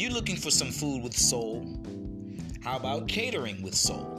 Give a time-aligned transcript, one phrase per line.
[0.00, 1.62] you looking for some food with soul?
[2.64, 4.16] How about catering with soul?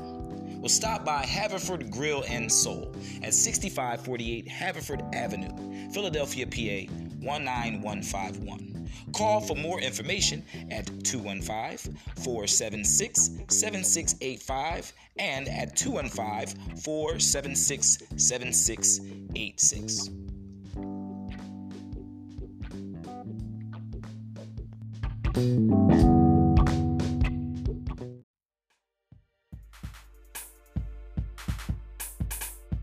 [0.59, 8.87] Well, stop by Haverford Grill and Soul at 6548 Haverford Avenue, Philadelphia, PA 19151.
[9.11, 20.09] Call for more information at 215 476 7685 and at 215 476 7686.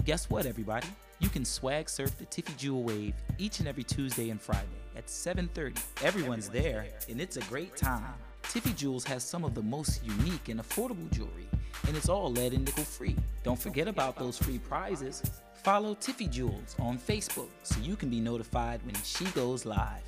[0.04, 0.88] Guess what, everybody?
[1.20, 4.66] You can swag surf the Tiffy Jewel Wave each and every Tuesday and Friday
[4.96, 5.80] at 7:30.
[6.02, 8.14] Everyone's there, and it's a great time.
[8.42, 11.46] Tiffy Jewels has some of the most unique and affordable jewelry,
[11.86, 13.14] and it's all lead and nickel free.
[13.44, 15.22] Don't forget about those free prizes.
[15.62, 20.07] Follow Tiffy Jewels on Facebook so you can be notified when she goes live.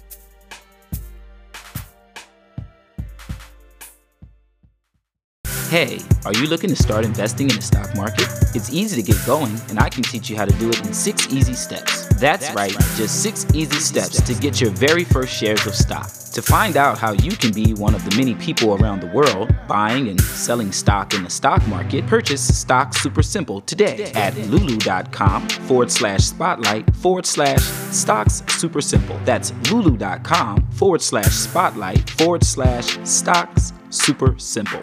[5.71, 8.27] Hey, are you looking to start investing in the stock market?
[8.57, 10.93] It's easy to get going, and I can teach you how to do it in
[10.93, 12.09] six easy steps.
[12.17, 15.77] That's, That's right, right, just six easy steps to get your very first shares of
[15.77, 16.11] stock.
[16.33, 19.55] To find out how you can be one of the many people around the world
[19.69, 25.49] buying and selling stock in the stock market, purchase Stock Super Simple today at lulu.com
[25.49, 29.17] forward slash spotlight forward slash stocks super simple.
[29.25, 34.83] That's lulu.com forward slash spotlight forward slash stocks super simple.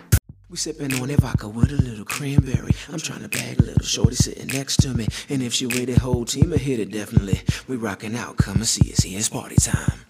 [0.49, 2.71] We sippin' on that vodka with a little cranberry.
[2.89, 5.05] I'm trying to bag a little shorty sitting next to me.
[5.27, 7.41] And if she with the whole team, I hit it definitely.
[7.67, 9.03] We rockin' out, come and see us.
[9.03, 10.05] Yeah, it's party time.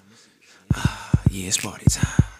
[0.76, 2.37] Ah, yeah, it's party time.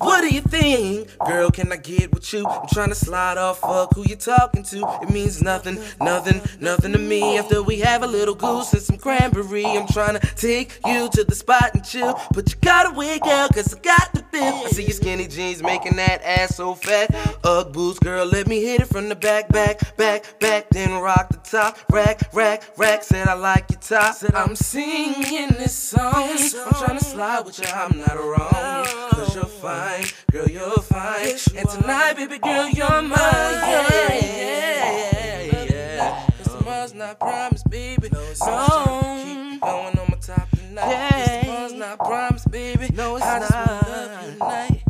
[0.00, 1.10] What do you think?
[1.26, 2.46] Girl, can I get with you?
[2.46, 4.98] I'm trying to slide off, fuck who you talking to.
[5.02, 7.36] It means nothing, nothing, nothing to me.
[7.36, 11.22] After we have a little goose and some cranberry, I'm trying to take you to
[11.22, 12.18] the spot and chill.
[12.32, 14.54] But you gotta wake up, cause I got the bill.
[14.64, 17.14] I see your skinny jeans making that ass so fat.
[17.44, 20.70] Ugg boots, girl, let me hit it from the back, back, back, back.
[20.70, 21.76] Then rock the top.
[21.92, 23.02] Rack, rack, rack.
[23.02, 24.14] Said I like your top.
[24.14, 26.14] Said I'm singing this song.
[26.14, 28.86] I'm trying to slide with you, I'm not wrong.
[29.10, 31.36] Cause you're fine fine, girl, you're fine.
[31.56, 33.10] And tonight, baby girl, you're mine.
[33.12, 36.26] Yeah, yeah, yeah, yeah.
[36.38, 38.08] Cause tomorrow's not promised, baby.
[38.12, 39.22] No, it's no.
[39.24, 40.90] Keep going on my top tonight.
[40.90, 41.40] Yeah.
[41.42, 42.88] Tomorrow's not promised, baby.
[42.94, 43.66] No, it's I just not.
[43.68, 44.82] wanna love you tonight.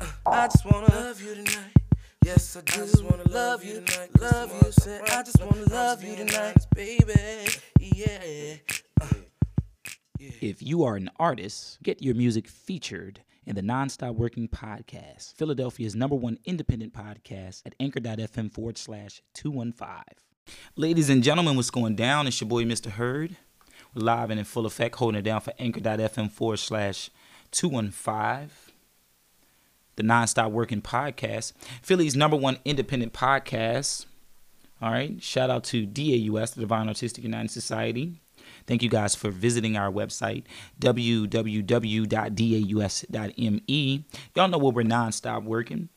[0.00, 1.70] Uh, I just wanna love you tonight.
[2.24, 2.82] Yes, I do.
[2.82, 4.20] I just wanna love you tonight.
[4.20, 7.48] Love you, said I just wanna love you tonight, baby.
[7.78, 8.56] Yeah.
[9.00, 9.06] Uh,
[10.40, 15.94] if you are an artist, get your music featured in the Nonstop Working Podcast, Philadelphia's
[15.94, 19.88] number one independent podcast at anchor.fm forward slash 215.
[20.76, 22.26] Ladies and gentlemen, what's going down?
[22.26, 22.92] It's your boy, Mr.
[22.92, 23.36] Hurd.
[23.94, 27.10] We're live and in full effect, holding it down for anchor.fm forward slash
[27.50, 28.50] 215.
[29.96, 31.52] The Nonstop Working Podcast,
[31.82, 34.06] Philly's number one independent podcast.
[34.82, 35.22] All right.
[35.22, 38.20] Shout out to DAUS, the Divine Artistic United Society.
[38.66, 40.44] Thank you guys for visiting our website,
[40.80, 41.64] www.daus.me.
[44.34, 45.90] Y'all know where we're nonstop working.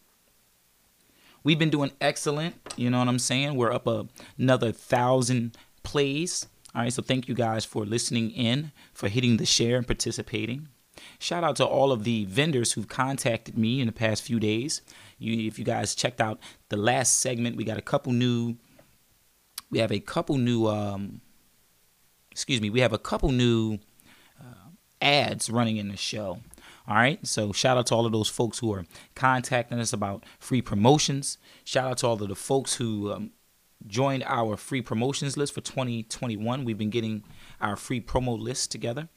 [1.44, 2.56] We've been doing excellent.
[2.76, 3.56] You know what I'm saying?
[3.56, 4.08] We're up a,
[4.38, 6.48] another thousand plays.
[6.76, 10.68] All right, so thank you guys for listening in, for hitting the share and participating.
[11.20, 14.82] Shout out to all of the vendors who've contacted me in the past few days.
[15.18, 16.40] You, if you guys checked out
[16.70, 18.58] the last segment, we got a couple new.
[19.72, 21.22] We have a couple new um,
[22.38, 23.80] excuse me, we have a couple new
[24.40, 24.70] uh,
[25.02, 26.40] ads running in the show.
[26.88, 27.26] All right.
[27.26, 31.40] So shout out to all of those folks who are contacting us about free promotions.
[31.64, 33.32] Shout out to all of the folks who um,
[33.88, 36.64] joined our free promotions list for 2021.
[36.64, 37.24] We've been getting
[37.60, 39.10] our free promo list together.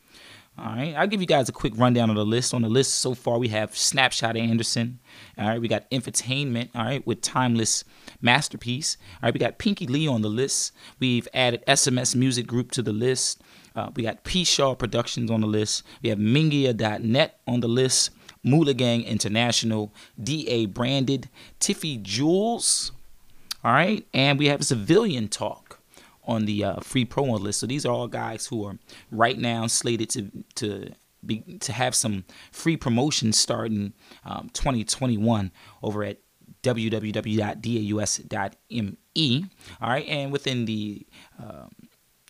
[0.59, 2.53] All right, I'll give you guys a quick rundown of the list.
[2.53, 4.99] On the list so far, we have Snapshot Anderson.
[5.39, 6.69] All right, we got Infotainment.
[6.75, 7.85] All right, with Timeless
[8.21, 8.99] Masterpiece.
[9.15, 10.73] All right, we got Pinky Lee on the list.
[10.99, 13.41] We've added SMS Music Group to the list.
[13.75, 14.45] Uh, we got P.
[14.45, 15.83] Shaw Productions on the list.
[16.03, 18.11] We have Mingia.net on the list.
[18.43, 19.93] Moolah Gang International,
[20.23, 22.93] DA Branded, Tiffy Jewels.
[23.63, 25.70] All right, and we have Civilian Talk
[26.25, 27.61] on the uh, free promo list.
[27.61, 28.79] So these are all guys who are
[29.11, 30.91] right now slated to to
[31.25, 33.93] be to have some free promotions starting
[34.25, 35.53] um, 2021
[35.83, 36.19] over at
[36.63, 37.05] www.daus.me.
[39.81, 41.07] All right, and within the
[41.39, 41.71] um,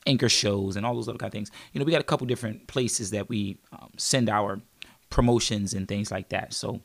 [0.07, 2.27] anchor shows and all those other kind of things, you know, we got a couple
[2.27, 4.61] different places that we um, send our
[5.09, 6.53] promotions and things like that.
[6.55, 6.81] So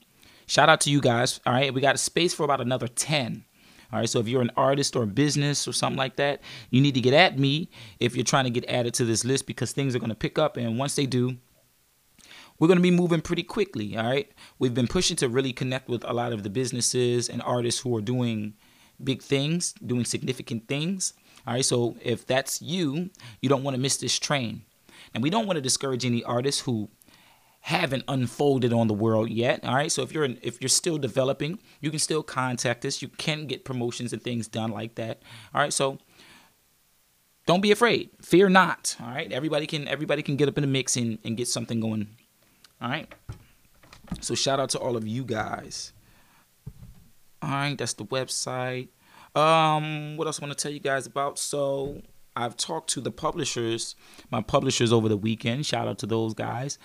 [0.47, 1.39] shout out to you guys.
[1.45, 3.45] All right, we got a space for about another 10
[3.95, 6.95] all right, so if you're an artist or business or something like that, you need
[6.95, 9.95] to get at me if you're trying to get added to this list because things
[9.95, 10.57] are going to pick up.
[10.57, 11.37] And once they do,
[12.59, 13.95] we're going to be moving pretty quickly.
[13.95, 14.29] All right.
[14.59, 17.95] We've been pushing to really connect with a lot of the businesses and artists who
[17.95, 18.55] are doing
[19.01, 21.13] big things, doing significant things.
[21.47, 21.63] All right.
[21.63, 24.63] So if that's you, you don't want to miss this train.
[25.13, 26.89] And we don't want to discourage any artists who
[27.65, 29.65] haven't unfolded on the world yet.
[29.65, 29.91] All right.
[29.91, 33.01] So if you're if you're still developing, you can still contact us.
[33.01, 35.23] You can get promotions and things done like that.
[35.51, 35.73] All right.
[35.73, 35.97] So
[37.47, 38.11] don't be afraid.
[38.21, 38.95] Fear not.
[39.01, 39.31] All right.
[39.31, 42.07] Everybody can everybody can get up in the mix and, and get something going.
[42.79, 43.11] All right.
[44.21, 45.91] So shout out to all of you guys.
[47.41, 48.89] All right, that's the website.
[49.35, 51.39] Um, what else I want to tell you guys about?
[51.39, 52.03] So
[52.35, 53.95] I've talked to the publishers,
[54.29, 55.65] my publishers over the weekend.
[55.65, 56.77] Shout out to those guys.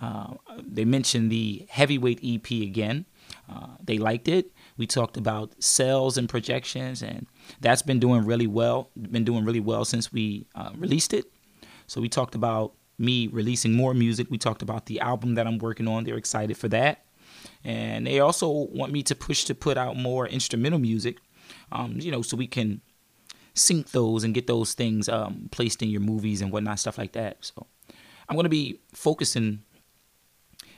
[0.00, 3.04] Uh, they mentioned the heavyweight EP again.
[3.48, 4.50] Uh, they liked it.
[4.76, 7.26] We talked about sales and projections, and
[7.60, 8.90] that's been doing really well.
[8.96, 11.26] Been doing really well since we uh, released it.
[11.86, 14.28] So we talked about me releasing more music.
[14.30, 16.04] We talked about the album that I'm working on.
[16.04, 17.04] They're excited for that,
[17.62, 21.18] and they also want me to push to put out more instrumental music.
[21.72, 22.80] Um, you know, so we can
[23.54, 27.12] sync those and get those things um, placed in your movies and whatnot, stuff like
[27.12, 27.38] that.
[27.40, 27.66] So
[28.28, 29.62] I'm to be focusing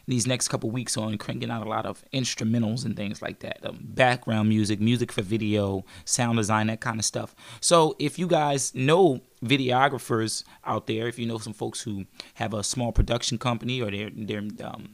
[0.06, 3.64] these next couple weeks on cranking out a lot of instrumentals and things like that.
[3.64, 7.34] Um, background music music for video sound design that kind of stuff.
[7.60, 12.04] So if you guys know videographers out there if you know some folks who
[12.34, 14.88] have a small production company or they're they're um,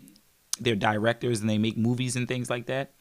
[0.59, 2.93] they're directors and they make movies and things like that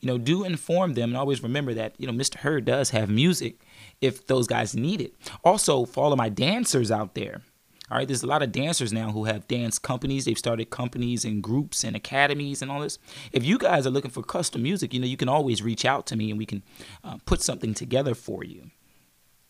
[0.00, 3.10] you know do inform them and always remember that you know mr hurd does have
[3.10, 3.56] music
[4.00, 5.14] if those guys need it.
[5.44, 7.42] Also for all of my dancers out there
[7.92, 10.24] all right, there's a lot of dancers now who have dance companies.
[10.24, 12.98] They've started companies and groups and academies and all this.
[13.32, 16.06] If you guys are looking for custom music, you know, you can always reach out
[16.06, 16.62] to me and we can
[17.04, 18.70] uh, put something together for you.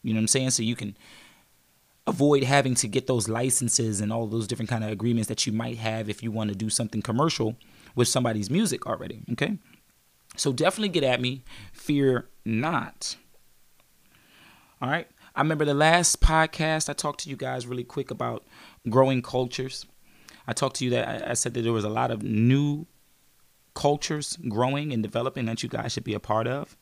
[0.02, 0.50] You know what I'm saying?
[0.50, 0.96] So you can
[2.04, 5.52] avoid having to get those licenses and all those different kind of agreements that you
[5.52, 7.54] might have if you want to do something commercial
[7.94, 9.22] with somebody's music already.
[9.30, 9.58] Okay.
[10.36, 11.44] So definitely get at me.
[11.72, 13.14] Fear not.
[14.80, 15.06] All right.
[15.34, 18.44] I remember the last podcast I talked to you guys really quick about
[18.88, 19.86] growing cultures.
[20.46, 22.86] I talked to you that I said that there was a lot of new
[23.74, 26.76] cultures growing and developing that you guys should be a part of.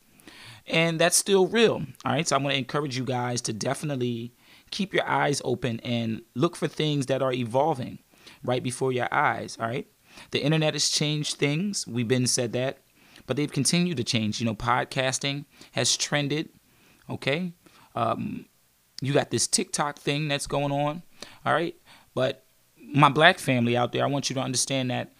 [0.67, 1.83] And that's still real.
[2.05, 2.27] All right.
[2.27, 4.33] So I'm going to encourage you guys to definitely
[4.69, 7.99] keep your eyes open and look for things that are evolving
[8.43, 9.57] right before your eyes.
[9.59, 9.87] All right.
[10.31, 11.87] The internet has changed things.
[11.87, 12.79] We've been said that,
[13.27, 14.39] but they've continued to change.
[14.39, 16.49] You know, podcasting has trended.
[17.09, 17.53] Okay.
[17.95, 18.45] Um,
[19.01, 21.01] you got this TikTok thing that's going on,
[21.45, 21.75] all right.
[22.13, 22.43] But
[22.77, 25.11] my black family out there, I want you to understand that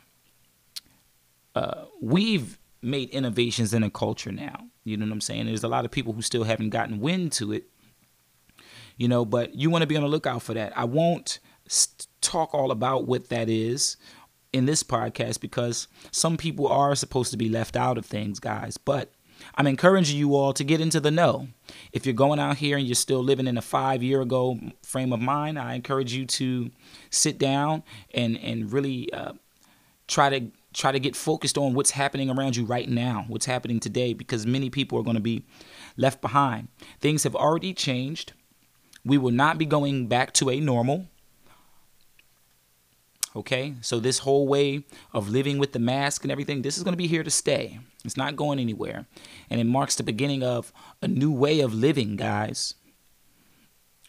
[1.55, 4.67] uh, we've made innovations in a culture now.
[4.83, 5.45] You know what I'm saying?
[5.45, 7.65] There's a lot of people who still haven't gotten wind to it.
[8.97, 10.77] You know, but you want to be on the lookout for that.
[10.77, 13.97] I won't st- talk all about what that is
[14.53, 18.77] in this podcast because some people are supposed to be left out of things, guys.
[18.77, 19.11] But
[19.55, 21.47] I'm encouraging you all to get into the know.
[21.91, 25.13] If you're going out here and you're still living in a five year ago frame
[25.13, 26.71] of mind, I encourage you to
[27.09, 27.83] sit down
[28.13, 29.33] and and really uh,
[30.07, 33.79] try to try to get focused on what's happening around you right now, what's happening
[33.79, 35.43] today, because many people are going to be
[35.97, 36.69] left behind.
[36.99, 38.33] Things have already changed.
[39.03, 41.07] We will not be going back to a normal.
[43.33, 44.83] Okay, so this whole way
[45.13, 47.79] of living with the mask and everything, this is going to be here to stay.
[48.03, 49.07] It's not going anywhere.
[49.49, 52.75] And it marks the beginning of a new way of living, guys.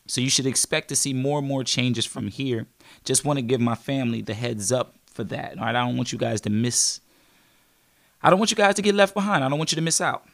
[0.08, 2.66] So you should expect to see more and more changes from here.
[3.04, 5.56] Just want to give my family the heads up for that.
[5.56, 7.00] All right, I don't want you guys to miss.
[8.22, 9.44] I don't want you guys to get left behind.
[9.44, 10.26] I don't want you to miss out.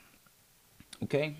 [1.02, 1.36] Okay.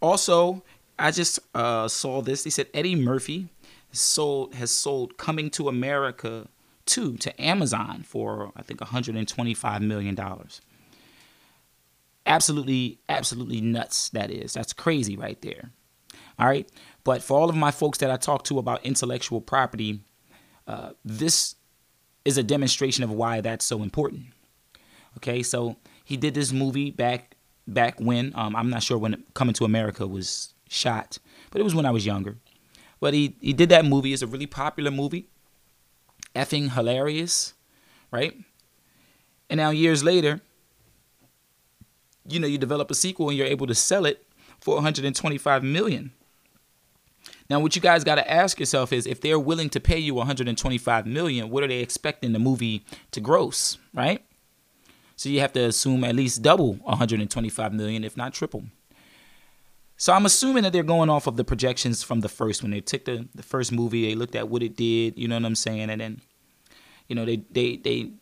[0.00, 0.62] Also,
[0.98, 2.44] I just uh, saw this.
[2.44, 3.48] They said Eddie Murphy
[3.92, 6.48] sold has sold Coming to America
[6.90, 10.60] 2 to Amazon for I think 125 million dollars.
[12.26, 14.10] Absolutely, absolutely nuts.
[14.10, 14.52] That is.
[14.52, 15.70] That's crazy right there.
[16.38, 16.70] All right.
[17.04, 20.00] But for all of my folks that I talk to about intellectual property,
[20.66, 21.56] uh, this
[22.24, 24.26] is a demonstration of why that's so important.
[25.16, 29.54] Okay, so he did this movie back back when um, I'm not sure when Coming
[29.54, 31.18] to America was shot,
[31.50, 32.38] but it was when I was younger.
[33.00, 34.12] But he he did that movie.
[34.12, 35.28] It's a really popular movie,
[36.34, 37.54] effing hilarious,
[38.10, 38.34] right?
[39.48, 40.40] And now years later,
[42.28, 44.26] you know, you develop a sequel and you're able to sell it
[44.60, 46.12] for 125 million.
[47.48, 50.14] Now, what you guys got to ask yourself is if they're willing to pay you
[50.14, 54.24] 125 million, what are they expecting the movie to gross, right?
[55.16, 58.64] So you have to assume at least double 125 million, if not triple.
[60.00, 62.80] So I'm assuming that they're going off of the projections from the first when they
[62.80, 65.54] took the, the first movie, they looked at what it did, you know what I'm
[65.54, 66.22] saying, and then
[67.06, 68.12] you know, they they they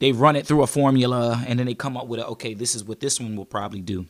[0.00, 2.74] they run it through a formula and then they come up with a okay, this
[2.74, 4.04] is what this one will probably do.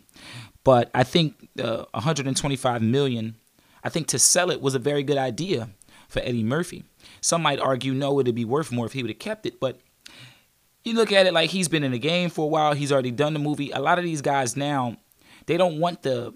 [0.64, 3.36] But I think uh, 125 million,
[3.84, 5.68] I think to sell it was a very good idea
[6.08, 6.82] for Eddie Murphy.
[7.20, 9.78] Some might argue no, it'd be worth more if he would have kept it, but
[10.82, 12.72] you look at it like he's been in the game for a while.
[12.72, 13.70] He's already done the movie.
[13.70, 14.96] A lot of these guys now,
[15.50, 16.32] they don't want the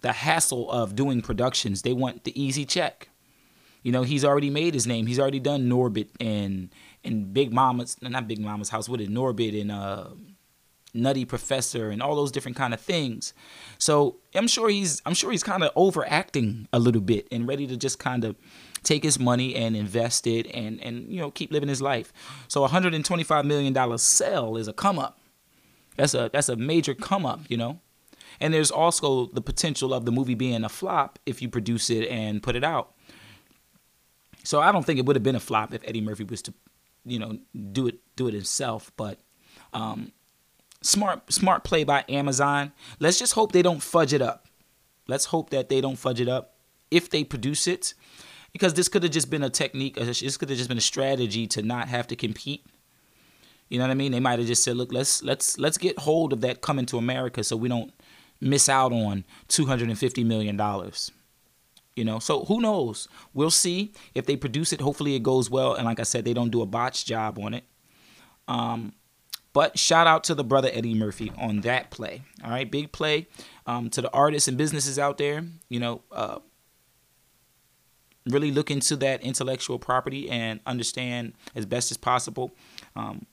[0.00, 1.82] the hassle of doing productions.
[1.82, 3.08] They want the easy check.
[3.84, 5.06] You know, he's already made his name.
[5.06, 6.70] He's already done Norbit and
[7.04, 8.88] and Big Mama's not Big Mama's house.
[8.88, 10.08] What is Norbit and uh,
[10.92, 13.34] Nutty Professor and all those different kind of things.
[13.78, 17.68] So I'm sure he's I'm sure he's kind of overacting a little bit and ready
[17.68, 18.34] to just kind of
[18.82, 22.12] take his money and invest it and and you know keep living his life.
[22.48, 25.20] So 125 million dollar sell is a come up.
[25.94, 27.78] That's a that's a major come up, you know.
[28.40, 32.08] And there's also the potential of the movie being a flop if you produce it
[32.08, 32.92] and put it out.
[34.44, 36.54] So I don't think it would have been a flop if Eddie Murphy was to,
[37.04, 37.38] you know,
[37.72, 38.92] do it do it himself.
[38.96, 39.18] But
[39.72, 40.12] um,
[40.82, 42.72] smart smart play by Amazon.
[43.00, 44.46] Let's just hope they don't fudge it up.
[45.08, 46.54] Let's hope that they don't fudge it up
[46.90, 47.94] if they produce it,
[48.52, 49.96] because this could have just been a technique.
[49.96, 52.64] This could have just been a strategy to not have to compete.
[53.68, 54.12] You know what I mean?
[54.12, 56.98] They might have just said, "Look, let's let's let's get hold of that coming to
[56.98, 57.92] America, so we don't
[58.40, 61.10] miss out on two hundred and fifty million dollars."
[61.94, 63.08] You know, so who knows?
[63.32, 64.82] We'll see if they produce it.
[64.82, 65.72] Hopefully, it goes well.
[65.74, 67.64] And like I said, they don't do a botch job on it.
[68.46, 68.92] Um,
[69.54, 72.22] but shout out to the brother Eddie Murphy on that play.
[72.44, 73.28] All right, big play
[73.66, 75.42] um, to the artists and businesses out there.
[75.70, 76.40] You know, uh,
[78.26, 82.54] really look into that intellectual property and understand as best as possible
[82.94, 83.24] um,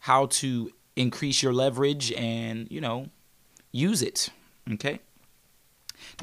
[0.00, 3.08] how to increase your leverage and you know
[3.72, 4.30] use it.
[4.72, 5.00] Okay.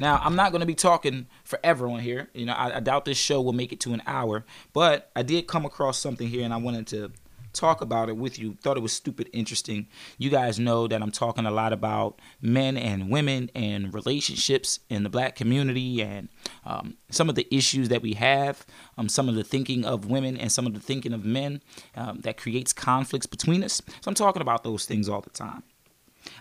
[0.00, 2.28] Now, I'm not going to be talking forever on here.
[2.34, 5.22] You know, I, I, doubt this show will make it to an hour, but I
[5.22, 7.10] did come across something here and I wanted to
[7.52, 8.54] talk about it with you.
[8.62, 9.88] Thought it was stupid interesting.
[10.18, 15.02] You guys know that I'm talking a lot about men and women and relationships in
[15.02, 16.28] the black community and
[16.64, 18.66] um, some of the issues that we have,
[18.96, 21.62] um, some of the thinking of women and some of the thinking of men
[21.96, 23.82] um, that creates conflicts between us.
[23.86, 25.62] So I'm talking about those things all the time.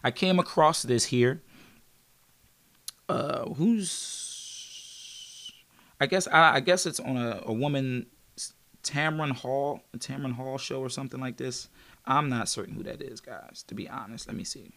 [0.03, 1.41] I came across this here
[3.09, 5.51] uh, who's
[5.99, 8.07] I guess I, I guess it's on a, a woman
[8.83, 11.69] Tamron Hall, Tamron Hall show or something like this.
[12.05, 13.63] I'm not certain who that is, guys.
[13.67, 14.71] To be honest, let me see.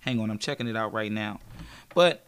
[0.00, 1.40] Hang on, I'm checking it out right now.
[1.94, 2.24] But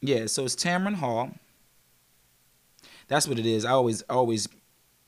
[0.00, 1.30] yeah, so it's Tamron Hall.
[3.08, 3.64] That's what it is.
[3.64, 4.48] I always, always,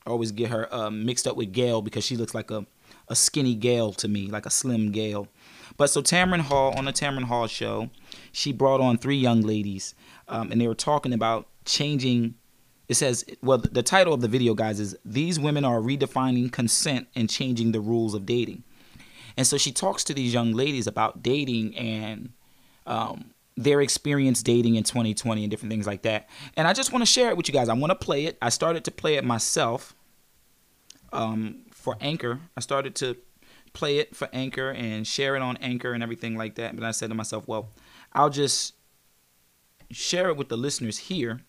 [0.07, 2.67] always get her uh, mixed up with Gayle because she looks like a
[3.09, 5.29] a skinny Gayle to me, like a slim Gayle.
[5.77, 7.91] But so Tamron Hall on the Tamron Hall show,
[8.31, 9.95] she brought on three young ladies,
[10.29, 12.35] um, and they were talking about changing.
[12.89, 17.09] It says, well, the title of the video, guys, is "These Women Are Redefining Consent
[17.15, 18.65] and Changing the Rules of Dating."
[19.37, 22.31] And so she talks to these young ladies about dating and
[22.87, 26.29] um, their experience dating in 2020 and different things like that.
[26.55, 27.71] And I just want to share it with you guys.
[27.71, 28.37] I want to play it.
[28.43, 29.95] I started to play it myself.
[31.15, 32.41] Um, for Anchor.
[32.57, 33.17] I started to
[33.73, 36.75] play it for Anchor and share it on Anchor and everything like that.
[36.75, 37.71] But I said to myself, well,
[38.13, 38.75] I'll just
[39.91, 41.41] share it with the listeners here.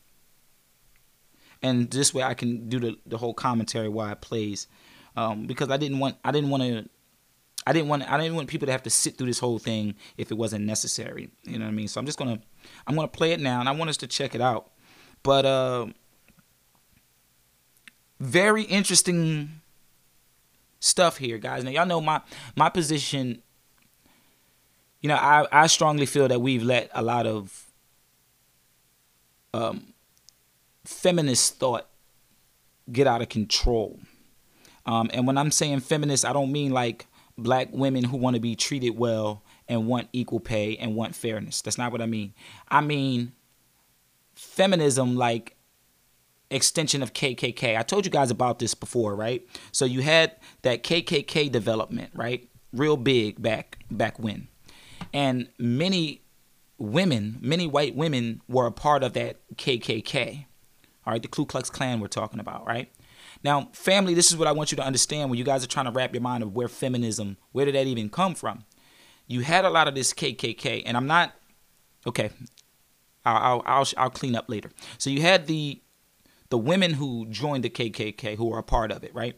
[1.61, 4.67] And this way I can do the, the whole commentary while it plays.
[5.15, 6.89] Um, because I didn't want I didn't want to
[7.65, 9.95] I didn't want I didn't want people to have to sit through this whole thing
[10.17, 11.29] if it wasn't necessary.
[11.43, 11.87] You know what I mean?
[11.87, 12.39] So I'm just gonna
[12.87, 14.71] I'm gonna play it now and I want us to check it out.
[15.21, 15.87] But uh
[18.19, 19.61] very interesting
[20.83, 21.63] stuff here, guys.
[21.63, 22.21] Now y'all know my
[22.55, 23.41] my position.
[25.01, 27.71] You know, I I strongly feel that we've let a lot of
[29.53, 29.93] um,
[30.83, 31.87] feminist thought
[32.91, 33.99] get out of control.
[34.85, 38.41] Um, and when I'm saying feminist, I don't mean like black women who want to
[38.41, 41.61] be treated well and want equal pay and want fairness.
[41.61, 42.33] That's not what I mean.
[42.69, 43.31] I mean
[44.35, 45.55] feminism like
[46.53, 47.77] extension of KKK.
[47.77, 49.47] I told you guys about this before, right?
[49.71, 52.49] So you had that KKK development, right?
[52.71, 54.47] Real big back back when.
[55.13, 56.23] And many
[56.77, 60.45] women, many white women were a part of that KKK.
[61.05, 62.91] All right, the Ku Klux Klan we're talking about, right?
[63.43, 65.85] Now, family, this is what I want you to understand when you guys are trying
[65.85, 68.63] to wrap your mind of where feminism, where did that even come from?
[69.27, 71.33] You had a lot of this KKK, and I'm not
[72.07, 72.29] okay.
[73.25, 74.71] I'll I'll I'll, I'll clean up later.
[74.97, 75.81] So you had the
[76.53, 79.35] the women who joined the KKK who are a part of it, right?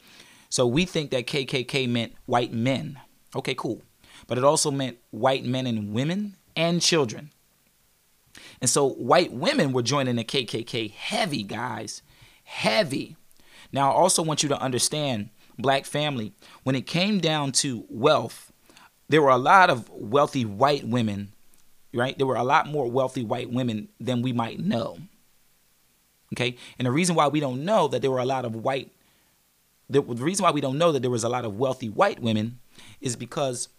[0.50, 3.00] So we think that KKK meant white men.
[3.34, 3.84] Okay, cool.
[4.27, 7.31] But it also meant white men and women and children.
[8.60, 12.01] And so white women were joining the KKK heavy, guys.
[12.43, 13.15] Heavy.
[13.72, 18.51] Now, I also want you to understand, black family, when it came down to wealth,
[19.07, 21.31] there were a lot of wealthy white women,
[21.93, 22.17] right?
[22.17, 24.98] There were a lot more wealthy white women than we might know.
[26.35, 26.57] Okay?
[26.77, 28.91] And the reason why we don't know that there were a lot of white
[29.89, 32.59] the, reason why we don't know that there was a lot of wealthy white women
[33.01, 33.69] is because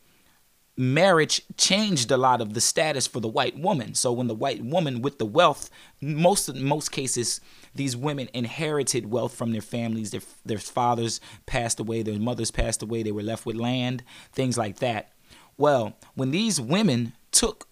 [0.77, 3.95] marriage changed a lot of the status for the white woman.
[3.95, 5.71] So when the white woman with the wealth,
[6.01, 7.41] most most cases,
[7.75, 10.11] these women inherited wealth from their families.
[10.11, 14.57] Their their fathers passed away, their mothers passed away, they were left with land, things
[14.57, 15.13] like that.
[15.57, 17.67] Well, when these women took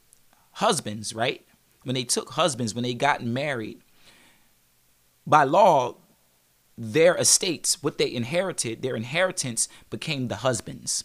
[0.52, 1.46] husbands, right?
[1.82, 3.83] When they took husbands, when they got married,
[5.26, 5.96] by law,
[6.76, 11.04] their estates, what they inherited, their inheritance became the husbands.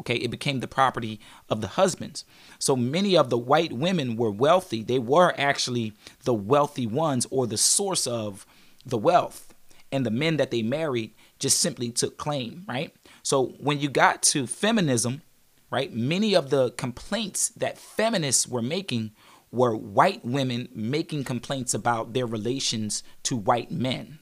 [0.00, 2.24] Okay, it became the property of the husbands.
[2.58, 4.82] So many of the white women were wealthy.
[4.82, 5.92] They were actually
[6.24, 8.44] the wealthy ones or the source of
[8.84, 9.54] the wealth.
[9.92, 12.92] And the men that they married just simply took claim, right?
[13.22, 15.22] So when you got to feminism,
[15.70, 19.12] right, many of the complaints that feminists were making
[19.54, 24.18] were white women making complaints about their relations to white men.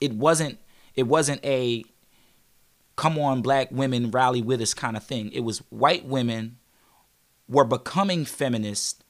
[0.00, 0.58] It wasn't
[0.94, 1.84] it wasn't a
[2.96, 5.32] come on black women rally with us kind of thing.
[5.32, 6.58] It was white women
[7.48, 9.02] were becoming feminists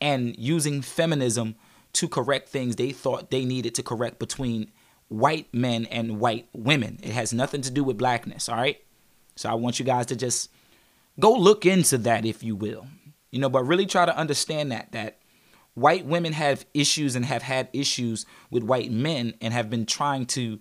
[0.00, 1.56] and using feminism
[1.92, 4.72] to correct things they thought they needed to correct between
[5.08, 6.98] white men and white women.
[7.02, 8.82] It has nothing to do with blackness, all right?
[9.36, 10.50] So I want you guys to just
[11.20, 12.86] go look into that if you will.
[13.36, 15.18] You know, but really try to understand that that
[15.74, 20.24] white women have issues and have had issues with white men and have been trying
[20.24, 20.58] to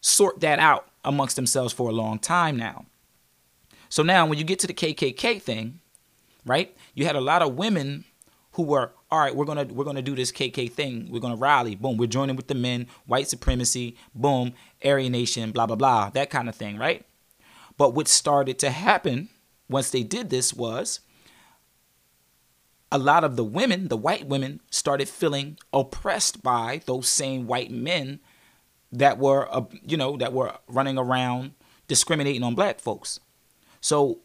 [0.00, 2.84] sort that out amongst themselves for a long time now.
[3.90, 5.78] So now when you get to the KKK thing,
[6.44, 6.76] right?
[6.94, 8.04] You had a lot of women
[8.54, 11.06] who were all right, we're to we're to do this KK thing.
[11.12, 11.76] We're to rally.
[11.76, 14.52] Boom, we're joining with the men, white supremacy, boom,
[14.84, 17.06] Aryan nation, blah blah blah, that kind of thing, right?
[17.76, 19.28] But what started to happen
[19.68, 21.00] once they did this was
[22.92, 27.70] a lot of the women, the white women, started feeling oppressed by those same white
[27.70, 28.20] men
[28.92, 31.52] that were, uh, you know, that were running around
[31.88, 33.20] discriminating on black folks.
[33.80, 34.20] So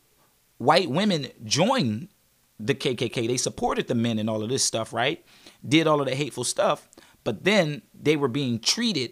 [0.58, 2.10] white women joined
[2.60, 3.28] the KKK.
[3.28, 5.26] They supported the men and all of this stuff, right?
[5.68, 6.88] Did all of the hateful stuff,
[7.24, 9.12] but then they were being treated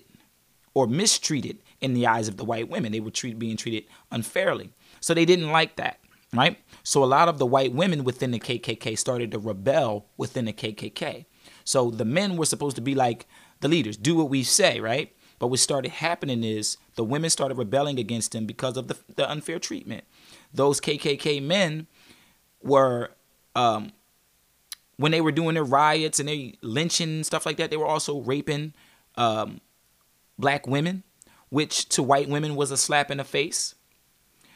[0.76, 2.92] or mistreated in the eyes of the white women.
[2.92, 4.72] They were treat, being treated unfairly.
[5.00, 6.00] So they didn't like that
[6.34, 6.58] right?
[6.84, 10.54] So a lot of the white women within the KKK started to rebel within the
[10.54, 11.26] KKK.
[11.64, 13.28] So the men were supposed to be like
[13.62, 15.16] the leaders, do what we say, right?
[15.40, 19.30] But what started happening is the women started rebelling against them because of the, the
[19.30, 20.04] unfair treatment.
[20.54, 21.88] Those KKK men
[22.62, 23.12] were,
[23.56, 23.94] um,
[24.98, 27.86] when they were doing their riots and they lynching and stuff like that, they were
[27.86, 28.74] also raping
[29.16, 29.62] um,
[30.38, 31.04] black women,
[31.50, 33.76] which to white women was a slap in the face.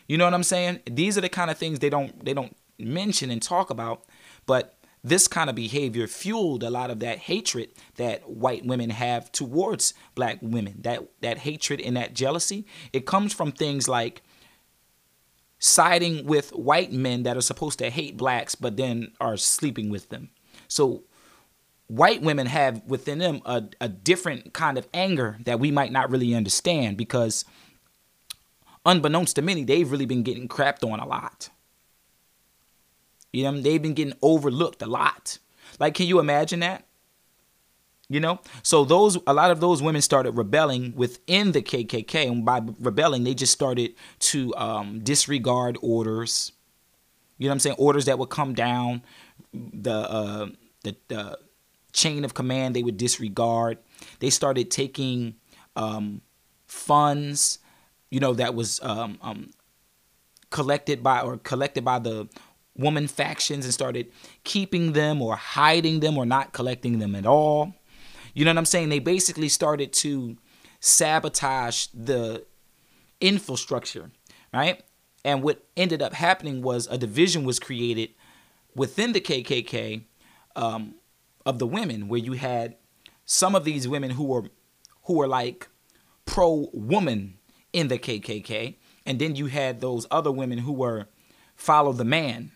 [0.07, 0.79] You know what I'm saying?
[0.89, 4.05] These are the kind of things they don't they don't mention and talk about,
[4.45, 9.31] but this kind of behavior fueled a lot of that hatred that white women have
[9.31, 10.75] towards black women.
[10.81, 14.21] That that hatred and that jealousy, it comes from things like
[15.59, 20.09] siding with white men that are supposed to hate blacks but then are sleeping with
[20.09, 20.29] them.
[20.67, 21.03] So
[21.87, 26.09] white women have within them a, a different kind of anger that we might not
[26.09, 27.45] really understand because
[28.85, 31.49] unbeknownst to many, they've really been getting crapped on a lot.
[33.31, 35.39] You know, they've been getting overlooked a lot.
[35.79, 36.85] Like, can you imagine that?
[38.09, 42.45] You know, so those a lot of those women started rebelling within the KKK, and
[42.45, 46.51] by rebelling, they just started to um, disregard orders.
[47.39, 47.75] You know what I'm saying?
[47.79, 49.03] Orders that would come down
[49.53, 50.47] the uh,
[50.83, 51.39] the, the
[51.93, 53.77] chain of command, they would disregard.
[54.19, 55.35] They started taking
[55.75, 56.21] um,
[56.67, 57.59] funds
[58.13, 59.49] you know, that was um, um,
[60.51, 62.29] collected by or collected by the
[62.77, 64.11] woman factions and started
[64.43, 67.73] keeping them or hiding them or not collecting them at all.
[68.35, 68.89] You know what I'm saying?
[68.89, 70.37] They basically started to
[70.79, 72.45] sabotage the
[73.19, 74.11] infrastructure,
[74.53, 74.83] right?
[75.25, 78.09] And what ended up happening was a division was created
[78.75, 80.03] within the KKK
[80.55, 80.93] um,
[81.47, 82.75] of the women, where you had
[83.25, 84.43] some of these women who were
[85.05, 85.67] who were like
[86.25, 87.39] pro woman
[87.73, 88.75] in the KKK.
[89.05, 91.07] And then you had those other women who were
[91.55, 92.51] follow the man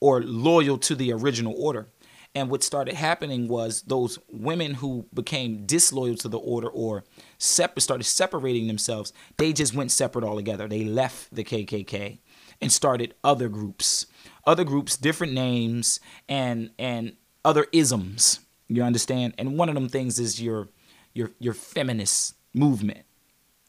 [0.00, 1.88] or loyal to the original order.
[2.34, 7.04] And what started happening was those women who became disloyal to the order or
[7.38, 10.68] separ- started separating themselves, they just went separate altogether.
[10.68, 12.18] They left the KKK
[12.60, 14.04] and started other groups,
[14.46, 18.40] other groups, different names, and and other isms.
[18.68, 19.34] You understand?
[19.38, 20.68] And one of them things is your
[21.14, 23.06] your your feminist movement,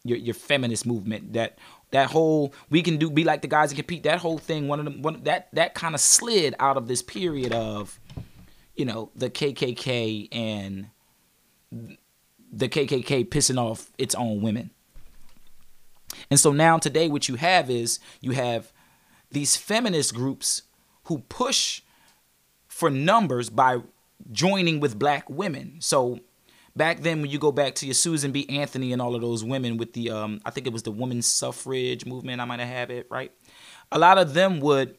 [0.08, 1.58] your your feminist movement that
[1.92, 4.80] that whole we can do be like the guys that compete that whole thing one
[4.80, 8.00] of them one that that kind of slid out of this period of
[8.78, 10.88] you know the KKK and
[12.52, 14.72] the KKK pissing off its own women.
[16.30, 18.72] And so now today what you have is you have
[19.32, 20.64] these feminist groups
[21.06, 21.82] who push
[22.68, 23.80] for numbers by
[24.32, 25.78] joining with black women.
[25.80, 26.20] So
[26.78, 28.48] back then when you go back to your Susan B.
[28.50, 31.26] Anthony and all of those women with the um I think it was the women's
[31.26, 33.32] suffrage movement, I might have it, right?
[33.92, 34.98] A lot of them would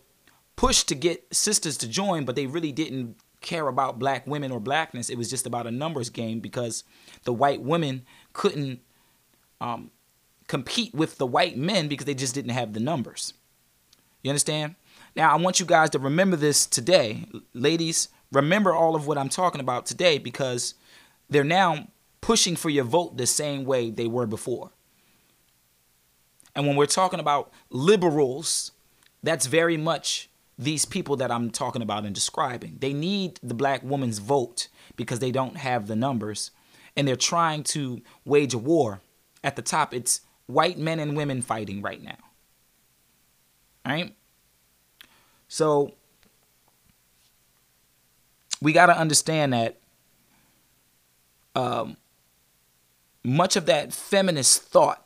[0.57, 4.59] push to get sisters to join, but they really didn't care about black women or
[4.59, 5.09] blackness.
[5.09, 6.83] It was just about a numbers game because
[7.23, 8.81] the white women couldn't
[9.61, 9.93] um,
[10.49, 13.35] compete with the white men because they just didn't have the numbers.
[14.23, 14.75] You understand?
[15.14, 17.27] Now, I want you guys to remember this today.
[17.55, 20.75] Ladies, remember all of what I'm talking about today because
[21.29, 21.88] they're now
[22.21, 24.71] pushing for your vote the same way they were before.
[26.55, 28.73] And when we're talking about liberals,
[29.23, 32.79] that's very much these people that I'm talking about and describing.
[32.81, 36.51] They need the black woman's vote because they don't have the numbers.
[36.97, 39.01] And they're trying to wage a war.
[39.45, 42.17] At the top, it's white men and women fighting right now.
[43.87, 44.14] All right?
[45.47, 45.95] So
[48.61, 49.79] we got to understand that
[51.59, 51.97] um,
[53.25, 55.05] much of that feminist thought,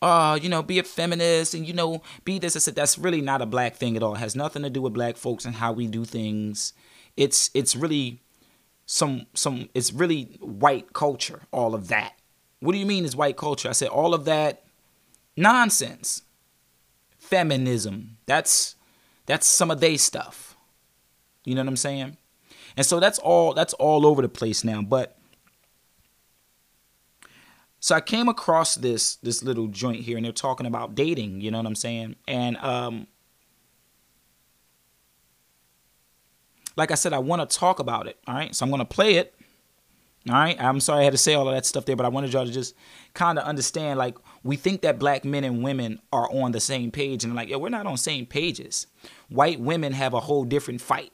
[0.00, 2.56] uh, you know, be a feminist and you know, be this.
[2.56, 4.16] I said that's really not a black thing at all.
[4.16, 6.72] It has nothing to do with black folks and how we do things.
[7.16, 8.20] It's it's really
[8.84, 11.42] some some it's really white culture.
[11.52, 12.14] All of that.
[12.58, 13.68] What do you mean is white culture?
[13.68, 14.64] I said all of that
[15.36, 16.22] nonsense.
[17.18, 18.18] Feminism.
[18.26, 18.74] That's
[19.26, 20.56] that's some of they stuff.
[21.44, 22.16] You know what I'm saying?
[22.76, 24.82] And so that's all that's all over the place now.
[24.82, 25.16] But
[27.82, 31.40] so I came across this this little joint here, and they're talking about dating.
[31.40, 32.14] You know what I'm saying?
[32.28, 33.08] And um,
[36.76, 38.18] like I said, I want to talk about it.
[38.28, 39.34] All right, so I'm gonna play it.
[40.28, 42.08] All right, I'm sorry I had to say all of that stuff there, but I
[42.08, 42.76] wanted y'all to just
[43.14, 43.98] kind of understand.
[43.98, 47.48] Like, we think that black men and women are on the same page, and like,
[47.48, 48.86] yeah, we're not on same pages.
[49.28, 51.10] White women have a whole different fight,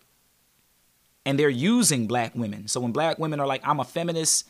[1.24, 2.68] and they're using black women.
[2.68, 4.46] So when black women are like, "I'm a feminist,"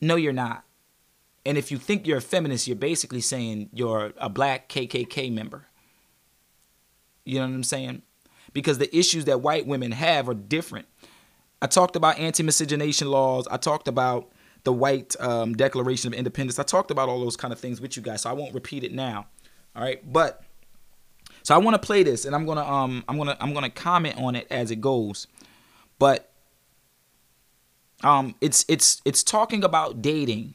[0.00, 0.64] no, you're not.
[1.48, 5.64] And if you think you're a feminist, you're basically saying you're a black KKK member.
[7.24, 8.02] You know what I'm saying?
[8.52, 10.88] Because the issues that white women have are different.
[11.62, 13.48] I talked about anti miscegenation laws.
[13.50, 14.30] I talked about
[14.64, 16.58] the white um, Declaration of Independence.
[16.58, 18.84] I talked about all those kind of things with you guys, so I won't repeat
[18.84, 19.26] it now.
[19.74, 20.44] All right, but
[21.44, 24.18] so I want to play this, and I'm gonna um I'm gonna I'm gonna comment
[24.18, 25.26] on it as it goes,
[25.98, 26.30] but
[28.04, 30.54] um it's it's it's talking about dating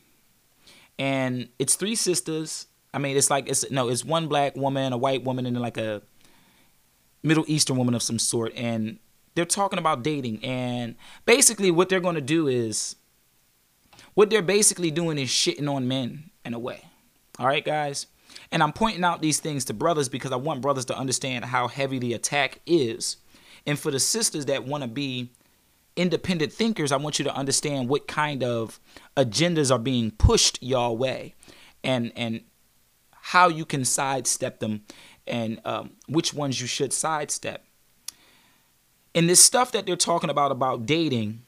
[0.98, 2.68] and it's three sisters.
[2.94, 5.78] I mean, it's like it's no, it's one black woman, a white woman, and like
[5.78, 6.02] a
[7.24, 9.00] Middle Eastern woman of some sort, and
[9.36, 10.44] they're talking about dating.
[10.44, 12.96] And basically, what they're going to do is,
[14.14, 16.84] what they're basically doing is shitting on men in a way.
[17.40, 18.08] All right, guys.
[18.52, 21.68] And I'm pointing out these things to brothers because I want brothers to understand how
[21.68, 23.18] heavy the attack is.
[23.66, 25.32] And for the sisters that want to be
[25.96, 28.80] independent thinkers, I want you to understand what kind of
[29.16, 31.36] agendas are being pushed your way,
[31.84, 32.42] and and
[33.12, 34.84] how you can sidestep them,
[35.28, 37.66] and um, which ones you should sidestep.
[39.16, 41.44] And this stuff that they're talking about about dating,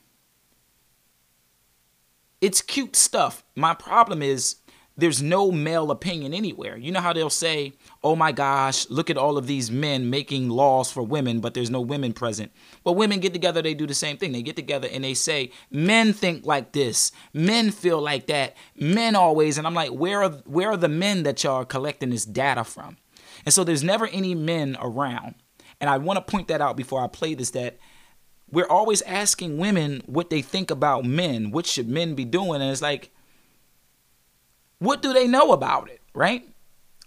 [2.41, 3.43] it's cute stuff.
[3.55, 4.57] My problem is
[4.97, 6.77] there's no male opinion anywhere.
[6.77, 10.49] You know how they'll say, oh my gosh, look at all of these men making
[10.49, 12.51] laws for women, but there's no women present.
[12.83, 14.31] Well, women get together, they do the same thing.
[14.31, 19.15] They get together and they say, men think like this, men feel like that, men
[19.15, 19.57] always.
[19.57, 22.63] And I'm like, where are, where are the men that y'all are collecting this data
[22.63, 22.97] from?
[23.43, 25.35] And so there's never any men around.
[25.81, 27.77] And I want to point that out before I play this that
[28.49, 31.51] we're always asking women what they think about men.
[31.51, 32.61] What should men be doing?
[32.61, 33.11] And it's like,
[34.79, 36.47] what do they know about it, right?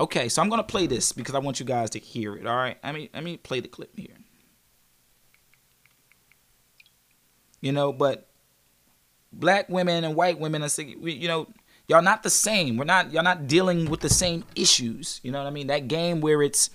[0.01, 2.47] Okay, so I'm gonna play this because I want you guys to hear it.
[2.47, 4.17] All right, I mean, let me play the clip here.
[7.61, 8.29] You know, but
[9.33, 11.49] black women and white women are, you know,
[11.89, 12.77] y'all not the same.
[12.77, 15.21] We're not, y'all not dealing with the same issues.
[15.23, 15.67] You know what I mean?
[15.67, 16.71] That game where it's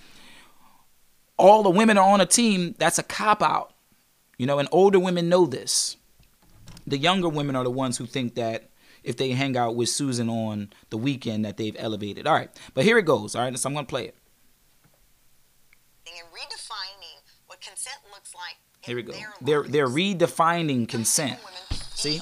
[1.36, 3.72] all the women are on a team, that's a cop out.
[4.36, 5.96] You know, and older women know this.
[6.86, 8.68] The younger women are the ones who think that
[9.04, 12.26] if they hang out with Susan on the weekend that they've elevated.
[12.26, 13.34] All right, but here it goes.
[13.34, 14.16] All right, so I'm gonna play it.
[16.06, 18.56] and redefining what consent looks like.
[18.80, 19.12] Here we go.
[19.12, 19.72] their They're lives.
[19.72, 21.38] they're redefining consent.
[21.94, 22.20] See?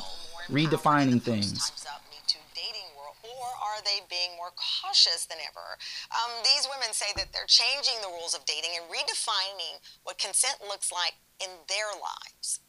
[0.51, 1.53] Redefining empowered in the things.
[1.53, 5.79] post-Time's Up Me Too dating world, or are they being more cautious than ever?
[6.11, 10.59] Um, these women say that they're changing the rules of dating and redefining what consent
[10.66, 12.61] looks like in their lives.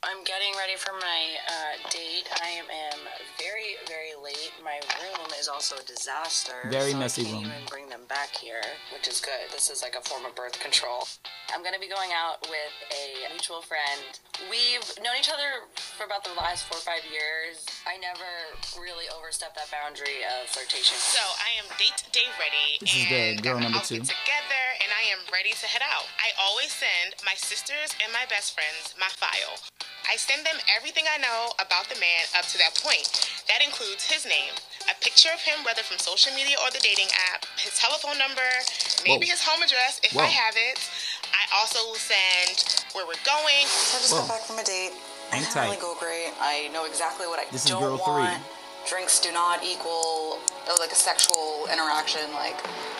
[0.00, 2.24] I'm getting ready for my uh, date.
[2.40, 3.04] I am, am
[3.36, 4.48] very, very late.
[4.64, 6.56] My room is also a disaster.
[6.72, 7.52] Very so messy I can't room.
[7.52, 8.64] even bring them back here,
[8.96, 9.52] which is good.
[9.52, 11.04] This is like a form of birth control.
[11.52, 14.00] I'm gonna be going out with a mutual friend.
[14.48, 17.68] We've known each other for about the last four or five years.
[17.84, 18.24] I never
[18.80, 20.96] really overstepped that boundary of flirtation.
[20.96, 24.16] So I am date day ready This is the girl number outfit two.
[24.16, 26.08] together and I am ready to head out.
[26.16, 29.60] I always send my sisters and my best friends my file.
[30.10, 33.06] I send them everything I know about the man up to that point.
[33.46, 34.50] That includes his name,
[34.90, 38.42] a picture of him, whether from social media or the dating app, his telephone number,
[39.06, 39.38] maybe Whoa.
[39.38, 40.26] his home address if Whoa.
[40.26, 40.82] I have it.
[41.30, 42.58] I also will send
[42.98, 43.62] where we're going.
[43.70, 44.26] So I just Whoa.
[44.26, 44.98] got back from a date.
[45.30, 45.66] Hang I didn't tight.
[45.70, 46.34] really go great.
[46.42, 48.34] I know exactly what I This is don't girl three.
[48.80, 48.88] Want.
[48.88, 50.38] Drinks do not equal
[50.68, 52.32] uh, like a sexual interaction.
[52.32, 52.56] Like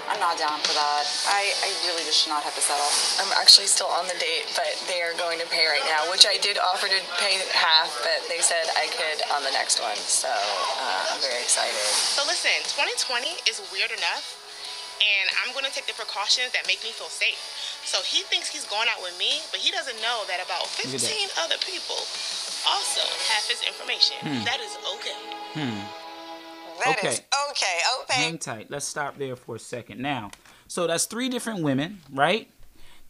[0.09, 1.05] I'm not down for that.
[1.29, 2.91] I, I really just should not have to settle.
[3.23, 6.27] I'm actually still on the date, but they are going to pay right now, which
[6.27, 9.97] I did offer to pay half, but they said I could on the next one.
[9.97, 11.79] So uh, I'm very excited.
[11.79, 14.35] So listen, 2020 is weird enough,
[14.99, 17.39] and I'm going to take the precautions that make me feel safe.
[17.87, 20.91] So he thinks he's going out with me, but he doesn't know that about 15
[21.39, 22.03] other people
[22.69, 23.01] also
[23.33, 24.17] have his information.
[24.21, 24.45] Hmm.
[24.45, 25.17] That is okay.
[26.85, 27.09] That Okay.
[27.09, 27.79] is okay.
[28.03, 28.15] Okay.
[28.23, 28.71] Hang tight.
[28.71, 30.01] Let's stop there for a second.
[30.01, 30.31] Now,
[30.67, 32.51] so that's three different women, right?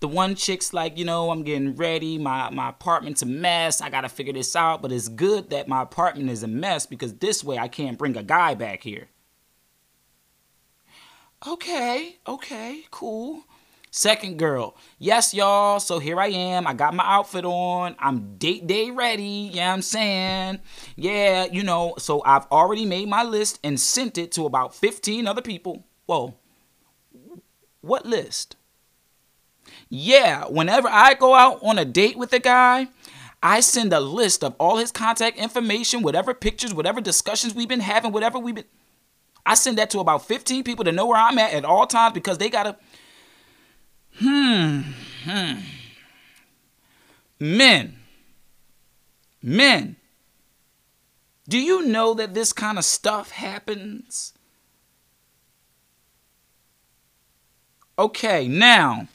[0.01, 2.19] The one chick's like, you know, I'm getting ready.
[2.19, 3.81] My my apartment's a mess.
[3.81, 4.81] I gotta figure this out.
[4.83, 8.17] But it's good that my apartment is a mess because this way I can't bring
[8.17, 9.09] a guy back here.
[11.47, 13.45] Okay, okay, cool.
[13.93, 15.81] Second girl, yes, y'all.
[15.81, 16.67] So here I am.
[16.67, 17.97] I got my outfit on.
[17.99, 19.51] I'm date day ready.
[19.53, 20.61] Yeah, I'm saying,
[20.95, 21.95] yeah, you know.
[21.99, 25.85] So I've already made my list and sent it to about 15 other people.
[26.07, 26.37] Whoa,
[27.81, 28.57] what list?
[29.89, 32.89] Yeah, whenever I go out on a date with a guy,
[33.43, 37.81] I send a list of all his contact information, whatever pictures, whatever discussions we've been
[37.81, 38.65] having, whatever we've been.
[39.45, 42.15] I send that to about 15 people to know where I'm at at all times
[42.15, 42.77] because they gotta.
[44.21, 44.81] Hmm.
[45.25, 45.59] Hmm.
[47.39, 47.97] Men.
[49.43, 49.97] Men.
[51.49, 54.35] Do you know that this kind of stuff happens?
[57.99, 59.09] Okay, now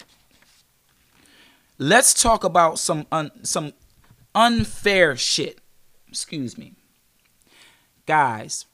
[1.77, 3.73] let's talk about some un, some
[4.33, 5.59] unfair shit.
[6.07, 6.73] Excuse me.
[8.05, 8.65] Guys,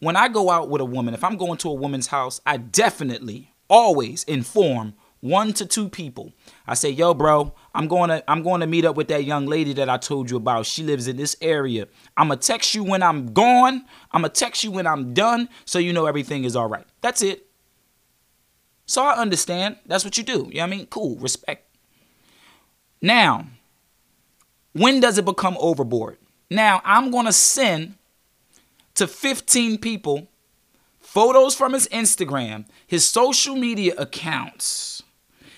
[0.00, 2.56] when I go out with a woman, if I'm going to a woman's house, I
[2.56, 4.94] definitely always inform
[5.28, 6.32] one to two people.
[6.66, 9.46] I say, "Yo, bro, I'm going to I'm going to meet up with that young
[9.46, 10.66] lady that I told you about.
[10.66, 11.88] She lives in this area.
[12.16, 13.84] I'm gonna text you when I'm gone.
[14.12, 16.86] I'm gonna text you when I'm done, so you know everything is all right.
[17.00, 17.46] That's it.
[18.86, 19.76] So I understand.
[19.86, 20.32] That's what you do.
[20.32, 20.86] You know what I mean?
[20.86, 21.16] Cool.
[21.16, 21.68] Respect.
[23.02, 23.46] Now,
[24.72, 26.18] when does it become overboard?
[26.50, 27.96] Now, I'm going to send
[28.94, 30.28] to 15 people
[31.00, 35.02] photos from his Instagram, his social media accounts,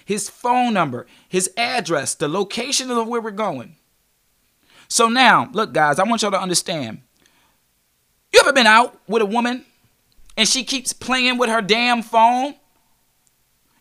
[0.08, 3.76] his phone number, his address, the location of where we're going.
[4.88, 7.02] So now, look, guys, I want y'all to understand.
[8.32, 9.66] You ever been out with a woman
[10.34, 12.54] and she keeps playing with her damn phone?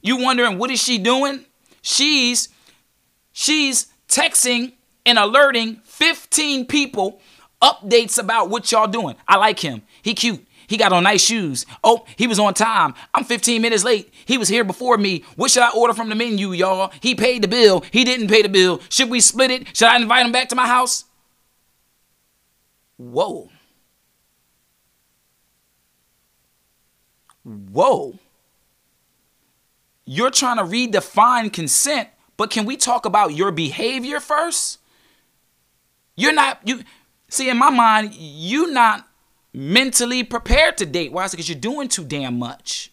[0.02, 1.46] You wondering what is she doing?
[1.82, 2.50] She's
[3.32, 4.74] she's texting
[5.06, 7.22] and alerting 15 people
[7.62, 9.16] updates about what y'all doing.
[9.30, 9.82] I like him.
[10.02, 10.46] He cute.
[10.68, 11.66] He got on nice shoes.
[11.84, 12.94] Oh, he was on time.
[13.14, 14.14] I'm 15 minutes late.
[14.26, 15.24] He was here before me.
[15.36, 16.92] What should I order from the menu, y'all?
[17.02, 17.84] He paid the bill.
[17.92, 18.82] He didn't pay the bill.
[18.90, 19.76] Should we split it?
[19.76, 21.06] Should I invite him back to my house?
[22.98, 23.50] Whoa.
[27.44, 28.20] Whoa.
[30.06, 34.80] You're trying to redefine consent, but can we talk about your behavior first?
[36.16, 36.84] You're not you
[37.30, 39.07] see in my mind, you're not
[39.58, 41.12] mentally prepared to date.
[41.12, 41.38] Why is it?
[41.38, 42.92] Because you're doing too damn much.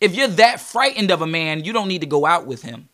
[0.00, 2.88] If you're that frightened of a man, you don't need to go out with him.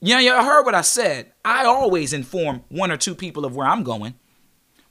[0.00, 1.30] You know, you heard what I said.
[1.44, 4.14] I always inform one or two people of where I'm going,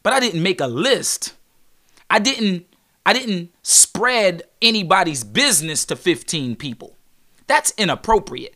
[0.04, 1.34] but I didn't make a list.
[2.10, 2.66] I didn't
[3.06, 6.96] I didn't spread anybody's business to 15 people.
[7.48, 8.56] That's inappropriate.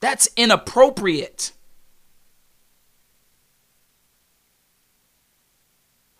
[0.00, 1.52] That's inappropriate.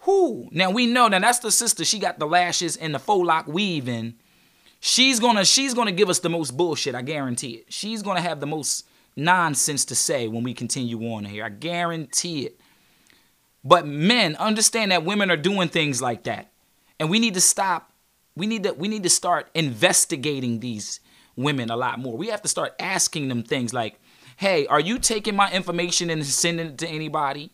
[0.03, 0.49] Who?
[0.51, 1.85] Now we know now that's the sister.
[1.85, 4.15] She got the lashes and the faux lock weaving.
[4.81, 6.97] She's gonna she's gonna give us the most bullshit.
[6.97, 7.73] I guarantee it.
[7.73, 11.45] She's gonna have the most nonsense to say when we continue on here.
[11.45, 12.61] I guarantee it.
[13.63, 16.51] But men understand that women are doing things like that,
[16.99, 17.93] and we need to stop.
[18.35, 20.99] We need to we need to start investigating these
[21.37, 22.17] women a lot more.
[22.17, 24.01] We have to start asking them things like,
[24.37, 27.53] "Hey, are you taking my information and sending it to anybody?"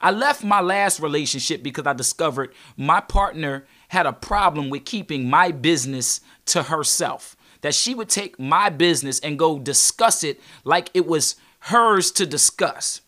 [0.00, 5.28] I left my last relationship because I discovered my partner had a problem with keeping
[5.28, 7.36] my business to herself.
[7.60, 12.24] That she would take my business and go discuss it like it was hers to
[12.24, 13.02] discuss.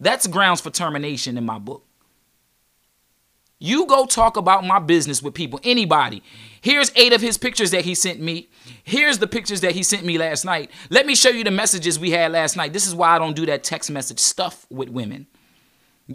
[0.00, 1.86] That's grounds for termination in my book.
[3.60, 6.24] You go talk about my business with people, anybody.
[6.60, 8.48] Here's eight of his pictures that he sent me.
[8.82, 10.72] Here's the pictures that he sent me last night.
[10.90, 12.72] Let me show you the messages we had last night.
[12.72, 15.28] This is why I don't do that text message stuff with women.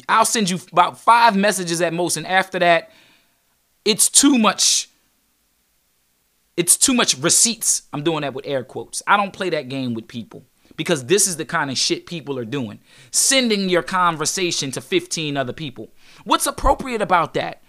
[0.07, 2.91] I'll send you about five messages at most, and after that,
[3.85, 4.89] it's too much.
[6.55, 7.83] It's too much receipts.
[7.93, 9.03] I'm doing that with air quotes.
[9.05, 10.43] I don't play that game with people
[10.75, 12.79] because this is the kind of shit people are doing.
[13.11, 15.89] Sending your conversation to 15 other people.
[16.23, 17.61] What's appropriate about that?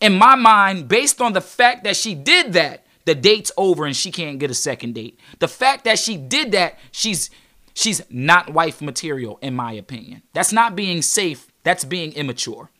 [0.00, 3.96] In my mind, based on the fact that she did that, the date's over and
[3.96, 5.18] she can't get a second date.
[5.38, 7.30] The fact that she did that, she's
[7.74, 10.22] She's not wife material, in my opinion.
[10.32, 12.70] That's not being safe, that's being immature.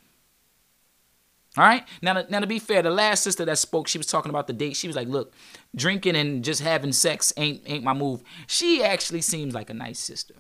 [1.57, 1.85] All right.
[2.03, 4.53] Now, now to be fair, the last sister that spoke, she was talking about the
[4.53, 4.77] date.
[4.77, 5.33] She was like, "Look,
[5.75, 10.01] drinking and just having sex ain't ain't my move." She actually seems like a nice
[10.01, 10.35] sister.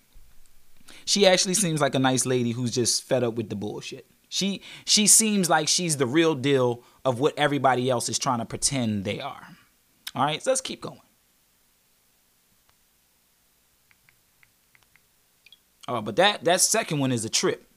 [1.05, 4.07] She actually seems like a nice lady who's just fed up with the bullshit.
[4.29, 8.45] She she seems like she's the real deal of what everybody else is trying to
[8.45, 9.47] pretend they are.
[10.17, 10.43] All right.
[10.43, 11.01] So let's keep going.
[15.87, 17.69] Oh, but that that second one is a trip.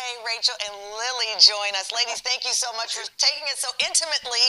[0.00, 1.92] Hey, Rachel and Lily join us.
[1.92, 4.40] Ladies, thank you so much for taking it so intimately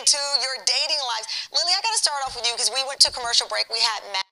[0.00, 1.28] into your dating lives.
[1.52, 3.68] Lily, I got to start off with you because we went to commercial break.
[3.68, 4.23] We had Matt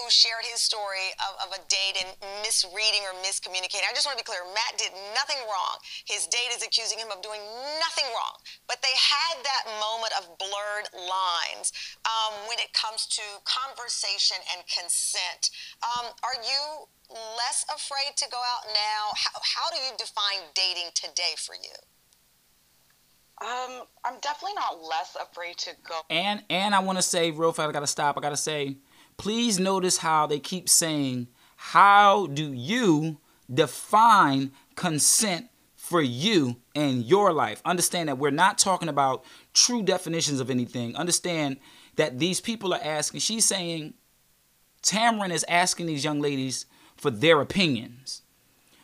[0.00, 2.08] who shared his story of, of a date and
[2.40, 3.84] misreading or miscommunicating.
[3.84, 5.76] I just want to be clear Matt did nothing wrong.
[6.08, 7.44] His date is accusing him of doing
[7.76, 8.40] nothing wrong.
[8.64, 11.76] But they had that moment of blurred lines
[12.08, 15.52] um, when it comes to conversation and consent.
[15.84, 16.88] Um, are you
[17.36, 19.12] less afraid to go out now?
[19.20, 21.76] How, how do you define dating today for you?
[23.40, 26.00] Um, I'm definitely not less afraid to go.
[26.10, 27.70] And and I want to say real fast.
[27.70, 28.18] I gotta stop.
[28.18, 28.76] I gotta say
[29.20, 33.18] please notice how they keep saying, How do you
[33.52, 37.60] define consent for you and your life?
[37.66, 40.96] Understand that we're not talking about true definitions of anything.
[40.96, 41.58] Understand
[41.96, 43.92] that these people are asking, she's saying,
[44.82, 46.64] Tamron is asking these young ladies
[46.96, 48.22] for their opinions.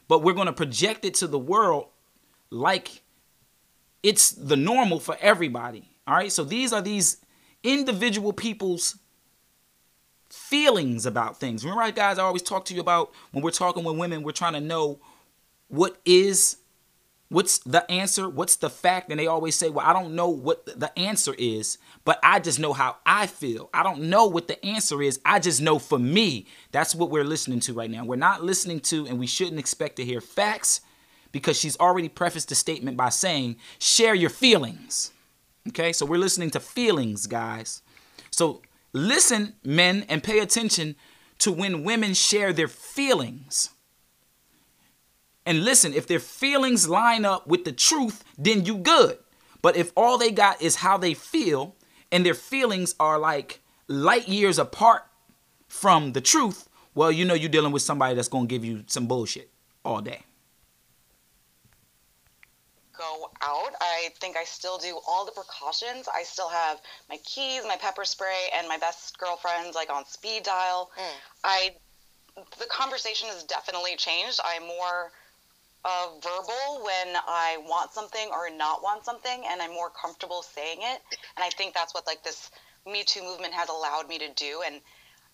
[0.07, 1.87] But we're going to project it to the world
[2.51, 3.01] like
[4.03, 5.96] it's the normal for everybody.
[6.07, 6.31] All right.
[6.31, 7.25] So these are these
[7.62, 8.99] individual people's
[10.30, 11.64] feelings about things.
[11.64, 14.54] Remember, guys, I always talk to you about when we're talking with women, we're trying
[14.54, 14.98] to know
[15.68, 16.58] what is,
[17.28, 20.64] what's the answer, what's the fact, and they always say, "Well, I don't know what
[20.78, 23.68] the answer is, but I just know how I feel.
[23.74, 25.20] I don't know what the answer is.
[25.24, 28.04] I just know for me." That's what we're listening to right now.
[28.04, 30.80] We're not listening to, and we shouldn't expect to hear facts
[31.32, 35.10] because she's already prefaced the statement by saying, "Share your feelings."
[35.68, 37.82] Okay, so we're listening to feelings, guys.
[38.30, 38.62] So
[38.96, 40.96] Listen, men, and pay attention
[41.40, 43.68] to when women share their feelings.
[45.44, 49.18] And listen, if their feelings line up with the truth, then you good.
[49.61, 51.76] But if all they got is how they feel
[52.11, 55.02] and their feelings are like light years apart
[55.68, 58.85] from the truth, well, you know you're dealing with somebody that's going to give you
[58.87, 59.50] some bullshit
[59.85, 60.22] all day
[62.96, 63.72] go out.
[63.81, 66.09] I think I still do all the precautions.
[66.12, 70.42] I still have my keys, my pepper spray, and my best girlfriends like on speed
[70.42, 70.90] dial.
[70.99, 71.14] Mm.
[71.44, 71.70] I
[72.59, 74.40] the conversation has definitely changed.
[74.44, 75.13] I'm more
[75.85, 80.79] uh, verbal when I want something or not want something, and I'm more comfortable saying
[80.81, 81.00] it.
[81.37, 82.50] And I think that's what like this
[82.87, 84.63] Me Too movement has allowed me to do.
[84.67, 84.77] And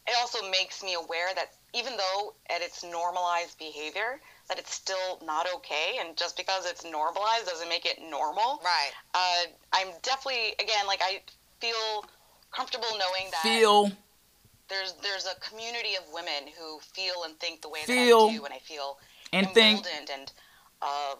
[0.07, 4.21] it also makes me aware that even though at its normalized behavior,
[4.53, 8.61] that it's still not okay, and just because it's normalized doesn't make it normal.
[8.63, 8.93] Right.
[9.15, 11.23] Uh, I'm definitely again like I
[11.59, 12.05] feel
[12.55, 13.91] comfortable knowing that feel
[14.69, 18.37] there's there's a community of women who feel and think the way feel that I
[18.37, 18.99] do, and I feel
[19.33, 20.33] and emboldened think and
[20.83, 21.15] uh,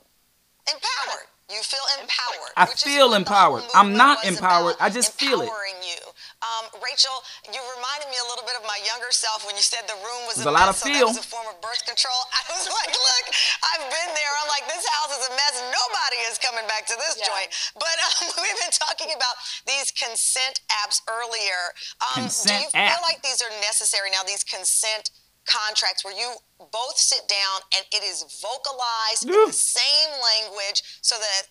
[0.69, 1.27] empowered.
[1.53, 2.53] You feel empowered.
[2.57, 3.63] I feel empowered.
[3.77, 4.77] I'm not empowered.
[4.81, 5.53] I just feel it.
[5.53, 6.01] Empowering you.
[6.43, 7.13] Um, Rachel,
[7.53, 10.27] you reminded me a little bit of my younger self when you said the room
[10.27, 11.09] was There's a a lot mess, of so that feel.
[11.13, 12.17] was a form of birth control.
[12.39, 13.25] I was like, look,
[13.69, 14.33] I've been there.
[14.43, 15.55] I'm like, this house is a mess.
[15.71, 17.31] Nobody is coming back to this Yeah.
[17.31, 17.49] joint.
[17.79, 19.37] But um, we've been talking about
[19.69, 21.77] these consent apps earlier.
[22.01, 24.25] Um, do Consent you feel like these are necessary now?
[24.27, 25.13] These consent
[25.47, 31.17] contracts where you both sit down and it is vocalized in the same language so
[31.19, 31.49] that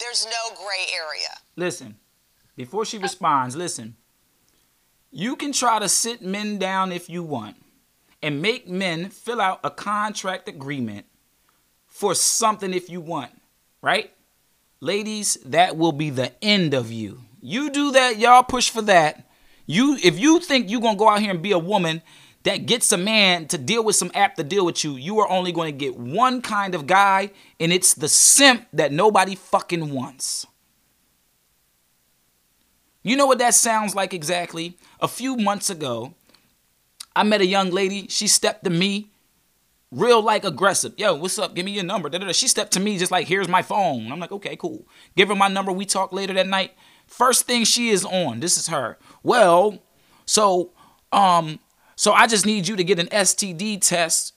[0.00, 1.28] there's no gray area.
[1.56, 1.96] Listen,
[2.56, 3.96] before she responds, listen.
[5.14, 7.56] You can try to sit men down if you want
[8.22, 11.04] and make men fill out a contract agreement
[11.86, 13.30] for something if you want,
[13.82, 14.10] right?
[14.80, 17.20] Ladies, that will be the end of you.
[17.42, 19.28] You do that, y'all push for that.
[19.66, 22.00] You if you think you're gonna go out here and be a woman
[22.44, 25.28] that gets a man to deal with some app to deal with you, you are
[25.28, 27.30] only gonna get one kind of guy,
[27.60, 30.46] and it's the simp that nobody fucking wants.
[33.02, 34.76] You know what that sounds like exactly?
[35.00, 36.14] A few months ago,
[37.14, 38.06] I met a young lady.
[38.08, 39.10] She stepped to me,
[39.90, 40.94] real like aggressive.
[40.96, 41.54] Yo, what's up?
[41.54, 42.08] Give me your number.
[42.08, 42.32] Da-da-da.
[42.32, 44.10] She stepped to me just like, here's my phone.
[44.12, 44.86] I'm like, okay, cool.
[45.16, 45.72] Give her my number.
[45.72, 46.72] We talk later that night.
[47.06, 48.40] First thing she is on.
[48.40, 48.98] This is her.
[49.22, 49.82] Well,
[50.24, 50.70] so
[51.12, 51.58] um,
[51.96, 54.34] so I just need you to get an STD test,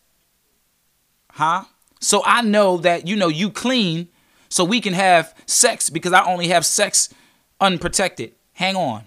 [1.31, 1.65] huh?
[1.99, 4.09] So I know that you know you clean,
[4.49, 7.13] so we can have sex because I only have sex
[7.59, 8.33] unprotected.
[8.53, 9.03] Hang on.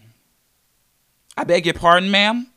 [1.37, 2.49] I beg your pardon, ma'am.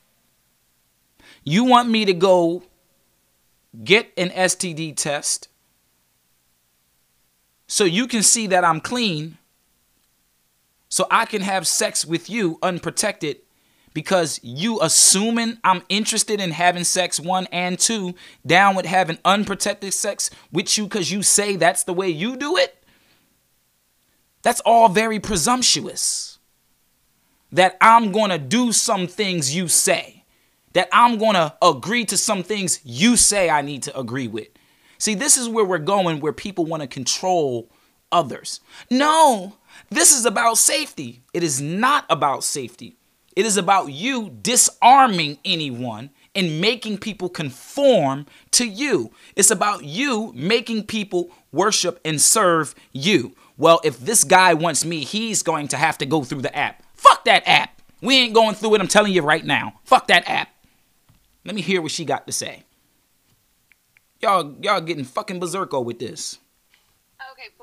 [1.43, 2.63] You want me to go
[3.83, 5.47] get an STD test
[7.67, 9.37] so you can see that I'm clean,
[10.89, 13.37] so I can have sex with you unprotected
[13.93, 18.15] because you assuming I'm interested in having sex one and two
[18.45, 22.57] down with having unprotected sex with you because you say that's the way you do
[22.57, 22.83] it?
[24.43, 26.39] That's all very presumptuous.
[27.51, 30.23] That i'm to do some things you say.
[30.73, 34.47] That i'm to agree to some things you say i need to agree with.
[34.97, 37.69] See this is where we're going where people want to control
[38.11, 38.61] others.
[38.89, 39.57] No
[39.89, 41.23] this is about safety.
[41.33, 42.97] It is not about safety
[43.35, 49.11] it is about you disarming anyone and making people conform to you.
[49.35, 53.35] It's about you making people worship and serve you.
[53.57, 56.83] Well, if this guy wants me, he's going to have to go through the app.
[56.95, 57.81] Fuck that app.
[58.01, 58.81] We ain't going through it.
[58.81, 59.79] I'm telling you right now.
[59.83, 60.49] Fuck that app.
[61.45, 62.63] Let me hear what she got to say.
[64.19, 66.37] Y'all, y'all getting fucking berserko with this.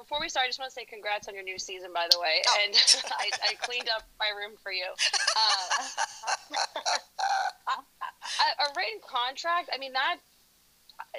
[0.08, 2.06] Okay, before we start, I just want to say congrats on your new season, by
[2.10, 2.40] the way.
[2.48, 2.58] Oh.
[2.64, 2.74] And
[3.20, 4.86] I, I cleaned up my room for you.
[4.88, 5.84] Uh,
[7.68, 9.68] a, a written contract.
[9.72, 10.16] I mean that.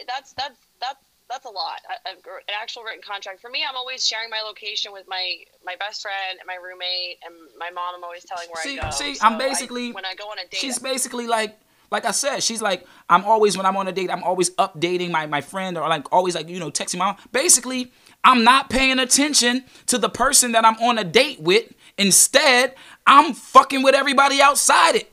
[0.08, 0.98] That's that's that's
[1.30, 1.80] that's a lot.
[1.88, 2.14] A- a-
[2.50, 3.64] an actual written contract for me.
[3.68, 7.70] I'm always sharing my location with my my best friend and my roommate and my
[7.70, 7.96] mom.
[7.96, 8.90] I'm always telling where See, I go.
[8.92, 10.56] see, So I'm I- basically when I go on a date.
[10.60, 11.60] She's basically like
[11.92, 15.12] like I said, she's like I'm always when I'm on a date, I'm always updating
[15.12, 17.18] my my friend or like always like you know texting my mom.
[17.32, 17.92] Basically,
[18.24, 21.72] I'm not paying attention to the person that I'm on a date with.
[21.98, 22.76] Instead,
[23.08, 25.12] I'm fucking with everybody outside it.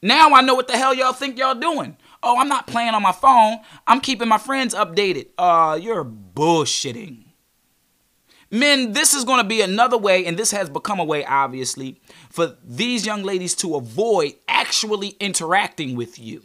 [0.00, 1.96] Now I know what the hell y'all think y'all doing.
[2.22, 3.58] Oh, I'm not playing on my phone.
[3.86, 5.28] I'm keeping my friends updated.
[5.38, 7.24] Uh, you're bullshitting.
[8.50, 12.00] Men, this is going to be another way, and this has become a way, obviously,
[12.30, 16.42] for these young ladies to avoid actually interacting with you.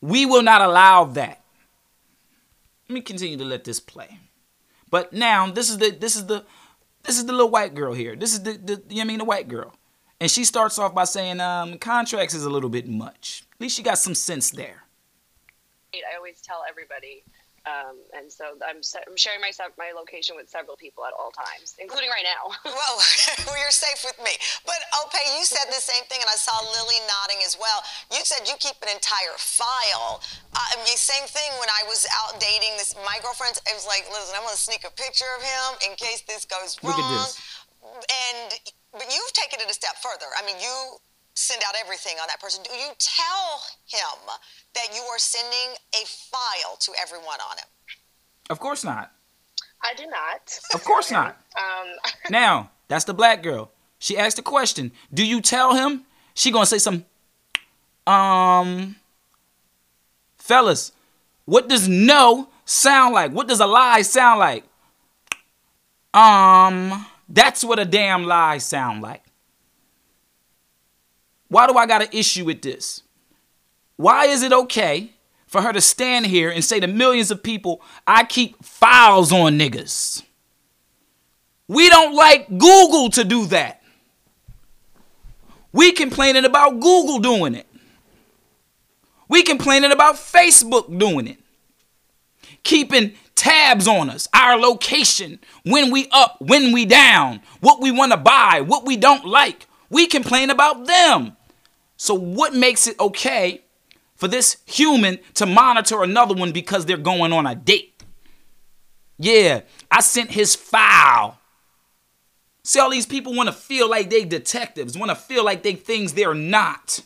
[0.00, 1.41] We will not allow that.
[2.92, 4.18] Let me continue to let this play.
[4.90, 6.44] But now this is the this is the
[7.04, 8.14] this is the little white girl here.
[8.14, 9.74] This is the, the you know I mean the white girl.
[10.20, 13.44] And she starts off by saying, um, contracts is a little bit much.
[13.54, 14.84] At least she got some sense there.
[15.94, 17.24] I always tell everybody.
[17.62, 21.14] Um, and so I'm, se- I'm sharing my, se- my location with several people at
[21.14, 22.50] all times, including right now.
[22.72, 22.98] Well,
[23.46, 24.34] well, you're safe with me.
[24.66, 27.78] But Ope, you said the same thing, and I saw Lily nodding as well.
[28.10, 30.18] You said you keep an entire file.
[30.50, 33.54] Uh, I mean, same thing when I was out dating this my girlfriend.
[33.62, 36.80] It was like, listen, I'm gonna sneak a picture of him in case this goes
[36.82, 36.98] wrong.
[36.98, 37.38] Look at this.
[37.86, 38.38] And
[38.92, 40.26] but you've taken it a step further.
[40.34, 40.98] I mean, you
[41.34, 42.62] send out everything on that person.
[42.62, 44.28] Do you tell him
[44.74, 47.66] that you are sending a file to everyone on him?
[48.50, 49.12] Of course not.
[49.82, 50.58] I do not.
[50.74, 51.36] Of course not.
[51.54, 51.88] Um,
[52.30, 53.70] Now, that's the black girl.
[53.98, 56.06] She asked the question, do you tell him?
[56.34, 57.04] She gonna say some
[58.06, 58.96] um
[60.38, 60.92] fellas,
[61.44, 63.32] what does no sound like?
[63.32, 64.64] What does a lie sound like?
[66.14, 69.21] Um, that's what a damn lie sound like.
[71.52, 73.02] Why do I got an issue with this?
[73.96, 75.12] Why is it okay
[75.46, 79.58] for her to stand here and say to millions of people, I keep files on
[79.58, 80.22] niggas?
[81.68, 83.82] We don't like Google to do that.
[85.74, 87.66] We complaining about Google doing it.
[89.28, 91.38] We complaining about Facebook doing it.
[92.62, 98.12] Keeping tabs on us, our location, when we up, when we down, what we want
[98.12, 99.66] to buy, what we don't like.
[99.90, 101.36] We complain about them.
[102.02, 103.62] So what makes it okay
[104.16, 108.02] for this human to monitor another one because they're going on a date?
[109.18, 111.38] Yeah, I sent his file.
[112.64, 115.74] See, all these people want to feel like they detectives, want to feel like they
[115.74, 116.98] things they're not.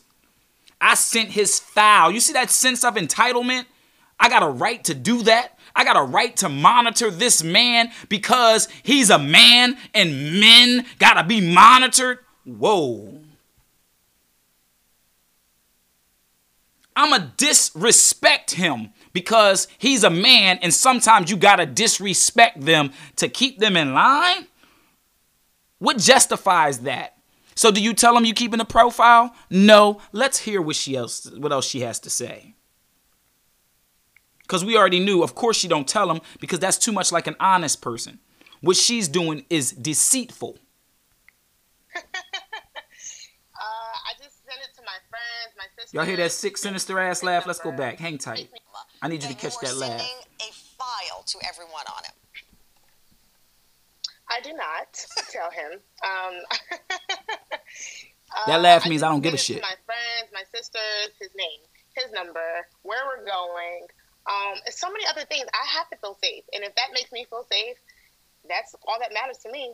[0.80, 2.11] I sent his file.
[2.11, 3.66] You see that sense of entitlement?
[4.18, 5.59] I got a right to do that.
[5.74, 11.20] I got a right to monitor this man because he's a man and men got
[11.20, 12.20] to be monitored.
[12.47, 13.26] Whoa.
[16.97, 22.61] I'm going to disrespect him because he's a man and sometimes you got to disrespect
[22.62, 24.47] them to keep them in line?
[25.78, 27.16] What justifies that?
[27.55, 29.34] So do you tell him you keeping a profile?
[29.51, 30.01] No.
[30.12, 32.55] Let's hear what she else what else she has to say.
[34.49, 37.26] Cuz we already knew, of course she don't tell him because that's too much like
[37.26, 38.20] an honest person.
[38.61, 40.59] What she's doing is deceitful.
[41.97, 42.01] uh,
[43.59, 45.86] I just sent it to my friends, my sisters.
[45.97, 47.47] Y'all hear that sick sinister ass laugh?
[47.47, 47.99] Let's go back.
[47.99, 48.51] Hang tight.
[49.01, 50.01] I need you to catch you are that laugh.
[50.01, 52.12] sending a file to everyone on him.
[54.28, 54.92] I do not
[55.32, 55.80] tell him.
[56.05, 56.34] Um,
[58.47, 59.62] That uh, laugh means just I don't give a shit.
[59.62, 61.61] My friends, my sisters, his name,
[61.97, 63.86] his number, where we're going,
[64.28, 65.47] um, so many other things.
[65.55, 67.76] I have to feel safe, and if that makes me feel safe,
[68.47, 69.72] that's all that matters to me.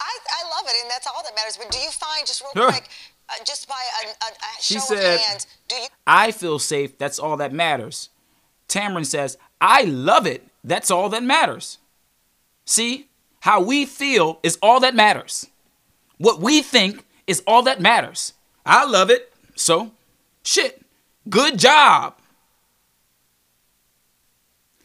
[0.00, 1.56] I, I love it, and that's all that matters.
[1.56, 2.70] But do you find, just real Sure.
[2.70, 2.88] quick,
[3.28, 3.74] uh, just by
[4.04, 6.96] a, a, a She show said- of hands, do you I feel safe.
[6.98, 8.10] That's all that matters.
[8.68, 10.46] Tamron says, I love it.
[10.64, 11.78] That's all that matters.
[12.64, 13.06] See,
[13.40, 15.46] how we feel is all that matters.
[16.18, 18.34] What we think is all that matters.
[18.66, 19.32] I love it.
[19.54, 19.92] So,
[20.44, 20.82] shit.
[21.28, 22.14] Good job.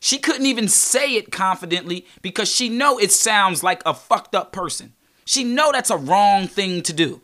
[0.04, 4.52] She couldn't even say it confidently because she know it sounds like a fucked up
[4.52, 4.92] person.
[5.24, 7.22] She know that's a wrong thing to do.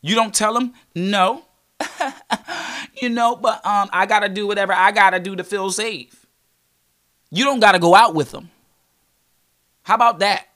[0.00, 0.74] You don't tell him?
[0.94, 1.46] No.
[3.02, 5.72] you know, but um I got to do whatever I got to do to feel
[5.72, 6.24] safe.
[7.32, 8.48] You don't got to go out with them.
[9.82, 10.46] How about that?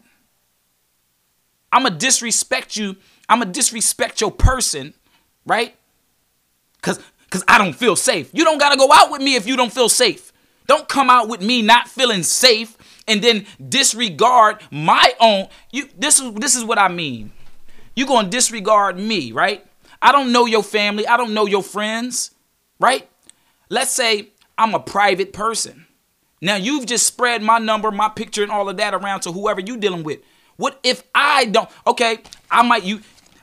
[1.72, 2.94] I'm going to disrespect you.
[3.28, 4.94] I'm going to disrespect your person,
[5.44, 5.74] right?
[6.82, 7.00] Cuz
[7.30, 8.30] cuz I don't feel safe.
[8.32, 10.29] You don't got to go out with me if you don't feel safe.
[10.66, 12.76] Don't come out with me not feeling safe
[13.08, 17.32] and then disregard my own you this is this is what I mean.
[17.96, 19.66] You going to disregard me, right?
[20.00, 21.06] I don't know your family.
[21.06, 22.30] I don't know your friends,
[22.78, 23.08] right?
[23.68, 25.86] Let's say I'm a private person.
[26.40, 29.60] Now you've just spread my number, my picture, and all of that around to whoever
[29.60, 30.20] you dealing with.
[30.56, 31.68] What if I don't?
[31.86, 32.18] Okay,
[32.50, 33.00] I might you.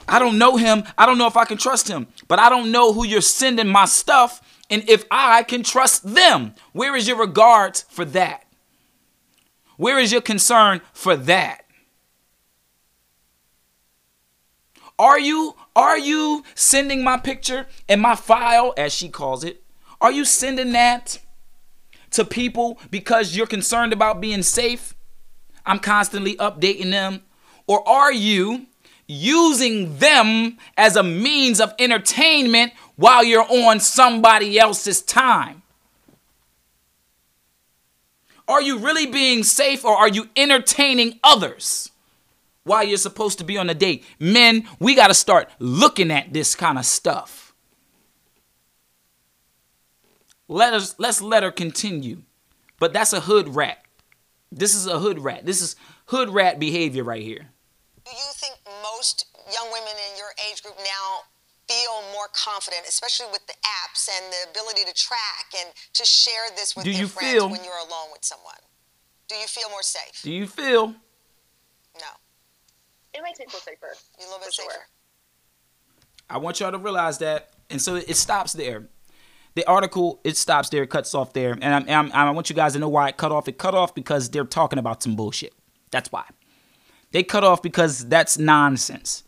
[0.08, 0.84] I don't know him.
[0.98, 2.08] I don't know if I can trust him.
[2.28, 6.56] But I don't know who you're sending my stuff, and if I can trust them.
[6.74, 8.46] Where is your regard for that?
[9.78, 11.66] Where is your concern for that?
[15.00, 19.64] Are you are you sending my picture and my file as she calls it?
[20.02, 21.20] Are you sending that
[22.12, 24.96] to people because you're concerned about being safe?
[25.66, 27.22] I'm constantly updating them.
[27.68, 28.68] Or are you
[29.08, 35.62] using them as a means of entertainment while you're on somebody else's time?
[38.48, 41.92] Are you really being safe or are you entertaining others?
[42.68, 44.04] while you're supposed to be on a date.
[44.20, 47.56] Men, we got to start looking at this kind of stuff.
[50.50, 52.24] Let us let's let her continue.
[52.80, 53.84] But that's a hood rat.
[54.52, 55.46] This is a hood rat.
[55.46, 55.76] This is
[56.08, 57.50] hood rat behavior right here.
[58.10, 61.28] Do you think most young women in your age group now
[61.68, 63.54] feel more confident, especially with the
[63.84, 67.34] apps and the ability to track and to share this with Do their you friends
[67.34, 68.56] feel- when you're alone with someone?
[69.28, 70.22] Do you feel more safe?
[70.24, 70.88] Do you feel
[72.00, 72.08] No.
[73.14, 73.88] It makes me feel safer.
[74.20, 74.72] You a little bit For sure.
[74.72, 74.86] safer.
[76.30, 77.50] I want y'all to realize that.
[77.70, 78.88] And so it stops there.
[79.56, 81.58] The article, it stops there, it cuts off there.
[81.60, 83.48] And, I'm, I'm, I want you guys to know why it cut off.
[83.48, 85.54] It cut off because they're talking about some bullshit.
[85.90, 86.26] That's why.
[87.12, 89.24] They cut off because that's nonsense.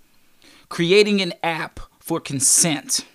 [0.67, 3.05] Creating an app for consent.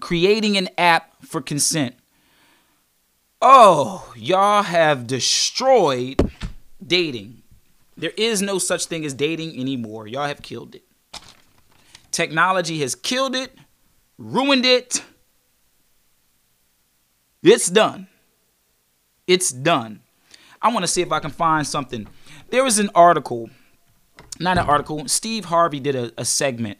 [0.00, 1.94] Creating an app for consent.
[3.42, 6.30] Oh, y'all have destroyed
[6.84, 7.42] dating.
[7.96, 10.06] There is no such thing as dating anymore.
[10.06, 10.84] Y'all have killed it.
[12.10, 13.56] Technology has killed it,
[14.18, 15.02] ruined it.
[17.42, 18.08] It's done.
[19.26, 20.00] It's done.
[20.60, 22.06] I want to see if I can find something.
[22.50, 23.50] There was an article,
[24.38, 25.06] not an article.
[25.08, 26.78] Steve Harvey did a, a segment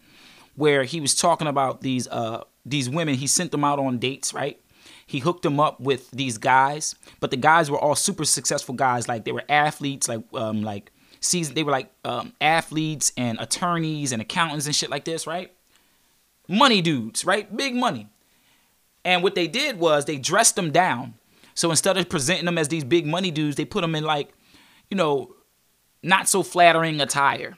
[0.57, 3.15] where he was talking about these uh these women.
[3.15, 4.61] He sent them out on dates, right?
[5.07, 9.09] He hooked them up with these guys, but the guys were all super successful guys.
[9.09, 11.55] Like they were athletes, like um like season.
[11.55, 15.53] They were like um, athletes and attorneys and accountants and shit like this, right?
[16.49, 17.55] Money dudes, right?
[17.55, 18.09] Big money.
[19.05, 21.15] And what they did was they dressed them down.
[21.55, 24.31] So instead of presenting them as these big money dudes, they put them in like,
[24.91, 25.35] you know,
[26.03, 27.57] not so flattering attire.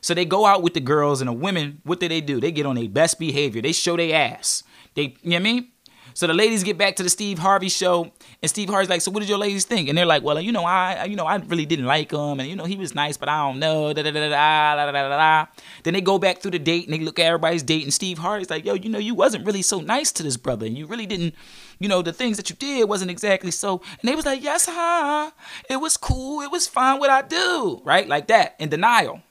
[0.00, 1.80] So they go out with the girls and the women.
[1.84, 2.40] What do they do?
[2.40, 3.62] They get on their best behavior.
[3.62, 4.64] They show their ass.
[4.94, 5.68] They, you know what I mean?
[6.14, 8.12] So the ladies get back to the Steve Harvey show,
[8.42, 10.52] and Steve Harvey's like, "So what did your ladies think?" And they're like, "Well, you
[10.52, 13.16] know, I, you know, I really didn't like him, and you know, he was nice,
[13.16, 15.46] but I don't know." Da da da da da da da.
[15.82, 18.18] Then they go back through the date and they look at everybody's date, and Steve
[18.18, 20.86] Harvey's like, "Yo, you know, you wasn't really so nice to this brother, and you
[20.86, 21.34] really didn't,
[21.82, 24.66] you know, the things that you did wasn't exactly so." And they was like, "Yes,
[24.70, 25.30] huh?
[25.68, 26.40] It was cool.
[26.40, 27.00] It was fine.
[27.00, 28.08] What I do, right?
[28.08, 29.22] Like that in denial."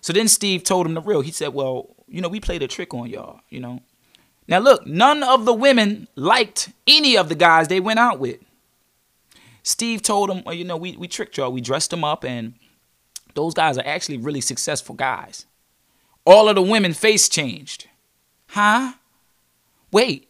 [0.00, 1.20] So then Steve told him the real.
[1.20, 3.40] He said, "Well, you know, we played a trick on y'all.
[3.48, 3.80] You know,
[4.48, 8.40] now, look, none of the women liked any of the guys they went out with.
[9.62, 11.52] Steve told them, well, you know, we, we tricked y'all.
[11.52, 12.54] We dressed them up, and
[13.34, 15.46] those guys are actually really successful guys.
[16.24, 17.86] All of the women face changed.
[18.48, 18.94] Huh?
[19.92, 20.28] Wait,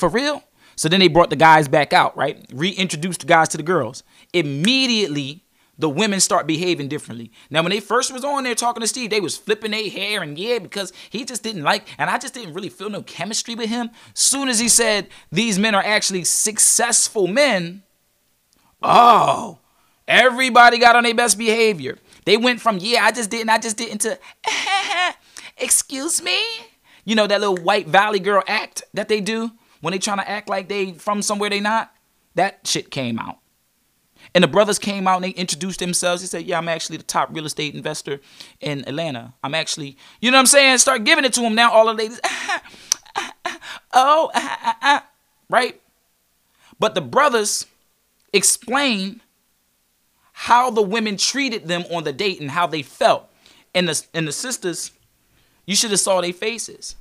[0.00, 0.42] for real?
[0.74, 2.44] So then they brought the guys back out, right?
[2.52, 4.02] Reintroduced the guys to the girls.
[4.32, 5.44] Immediately,
[5.78, 7.30] the women start behaving differently.
[7.50, 10.22] Now, when they first was on there talking to Steve, they was flipping their hair
[10.22, 13.54] and yeah, because he just didn't like, and I just didn't really feel no chemistry
[13.54, 13.90] with him.
[14.14, 17.82] Soon as he said these men are actually successful men,
[18.82, 19.58] oh,
[20.08, 21.98] everybody got on their best behavior.
[22.24, 24.18] They went from yeah, I just didn't, I just didn't to
[25.58, 26.42] excuse me.
[27.04, 30.28] You know that little white valley girl act that they do when they trying to
[30.28, 31.94] act like they from somewhere they not.
[32.34, 33.38] That shit came out.
[34.34, 36.22] And the brothers came out and they introduced themselves.
[36.22, 38.20] They said, Yeah, I'm actually the top real estate investor
[38.60, 39.34] in Atlanta.
[39.42, 40.78] I'm actually, you know what I'm saying?
[40.78, 41.72] Start giving it to them now.
[41.72, 42.20] All the ladies,
[43.92, 45.00] oh,
[45.48, 45.80] right?
[46.78, 47.66] But the brothers
[48.32, 49.20] explain
[50.32, 53.28] how the women treated them on the date and how they felt.
[53.74, 54.90] And the, and the sisters,
[55.66, 56.96] you should have saw their faces.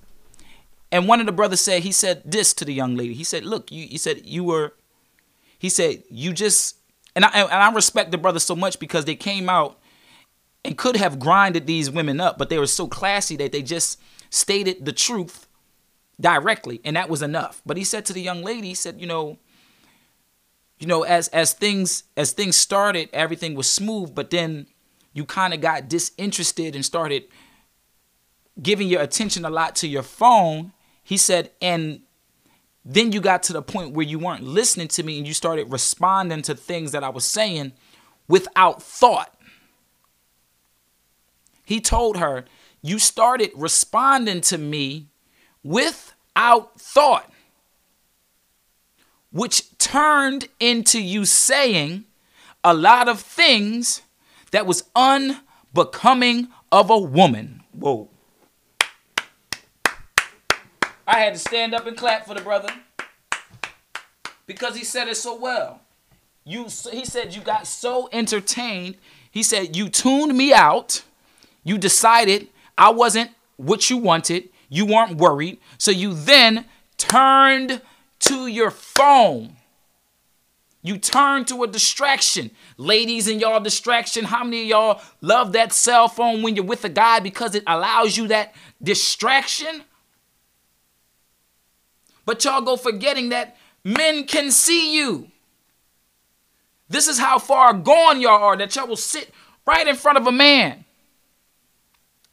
[0.91, 3.13] And one of the brothers said, he said this to the young lady.
[3.13, 4.73] He said, look, you, he said, you were,
[5.57, 6.77] he said, you just
[7.15, 9.77] and I and I respect the brothers so much because they came out
[10.63, 13.99] and could have grinded these women up, but they were so classy that they just
[14.29, 15.47] stated the truth
[16.19, 17.61] directly, and that was enough.
[17.65, 19.37] But he said to the young lady, he said, you know,
[20.77, 24.67] you know, as as things as things started, everything was smooth, but then
[25.13, 27.25] you kind of got disinterested and started
[28.61, 30.73] giving your attention a lot to your phone.
[31.09, 32.01] He said, and
[32.85, 35.71] then you got to the point where you weren't listening to me and you started
[35.71, 37.71] responding to things that I was saying
[38.27, 39.35] without thought.
[41.65, 42.45] He told her,
[42.83, 45.07] You started responding to me
[45.63, 47.33] without thought,
[49.31, 52.03] which turned into you saying
[52.63, 54.03] a lot of things
[54.51, 57.63] that was unbecoming of a woman.
[57.71, 58.09] Whoa.
[61.09, 62.69] I had to stand up and clap for the brother
[64.45, 65.81] because he said it so well.
[66.45, 68.95] You, he said you got so entertained.
[69.31, 71.01] He said you tuned me out.
[71.63, 74.49] You decided I wasn't what you wanted.
[74.69, 75.57] You weren't worried.
[75.79, 76.65] So you then
[76.97, 77.81] turned
[78.19, 79.55] to your phone.
[80.83, 82.51] You turned to a distraction.
[82.77, 86.85] Ladies and y'all distraction, how many of y'all love that cell phone when you're with
[86.85, 89.85] a guy because it allows you that distraction?
[92.29, 95.31] But y'all go forgetting that men can see you.
[96.87, 99.33] This is how far gone y'all are that y'all will sit
[99.65, 100.85] right in front of a man,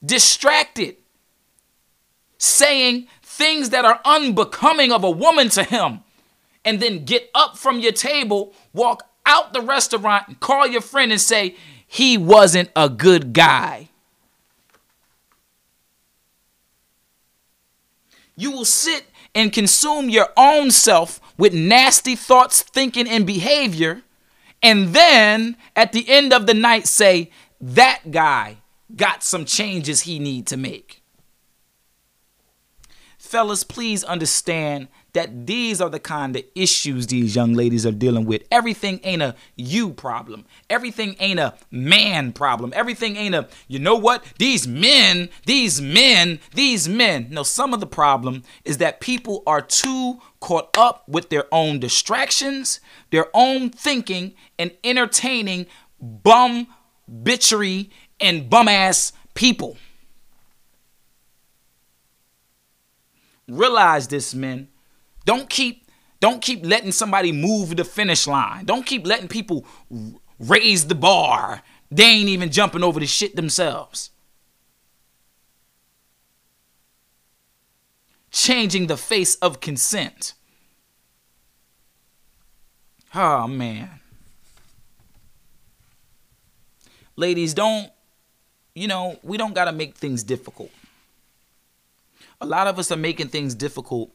[0.05, 0.99] distracted,
[2.37, 6.01] saying things that are unbecoming of a woman to him,
[6.63, 11.11] and then get up from your table, walk out the restaurant, and call your friend
[11.11, 13.89] and say, he wasn't a good guy.
[18.37, 24.03] You will sit and consume your own self with nasty thoughts, thinking, and behavior,
[24.63, 27.31] and then at the end of the night say,
[27.61, 28.57] that guy
[28.97, 31.03] got some changes he need to make.
[33.19, 38.27] Fellas, please understand that these are the kind of issues these young ladies are dealing
[38.27, 38.43] with.
[38.53, 40.45] Everything ain't a you problem.
[40.69, 42.71] Everything ain't a man problem.
[42.77, 44.23] Everything ain't a, you know what?
[44.39, 47.29] These men, these men, these men.
[47.31, 51.81] No, some of the problem is that people are too caught up with their own
[51.81, 55.65] distractions, their own thinking, and entertaining
[55.99, 56.67] bum
[57.11, 57.89] bitchery
[58.21, 59.79] and bum ass people.
[63.49, 64.69] Realize this, men.
[65.27, 68.65] Don't keep don't keep letting somebody move the finish line.
[68.65, 69.67] Don't keep letting people
[70.39, 71.63] raise the bar.
[71.91, 74.11] They ain't even jumping over the shit themselves.
[78.31, 80.33] Changing the face of consent.
[83.15, 84.01] Oh man.
[87.17, 87.91] Ladies, don't
[88.75, 90.71] you know, we don't got to make things difficult.
[92.41, 94.13] A lot of us are making things difficult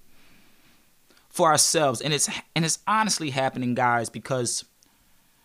[1.32, 4.66] for ourselves and it's and it's honestly happening guys because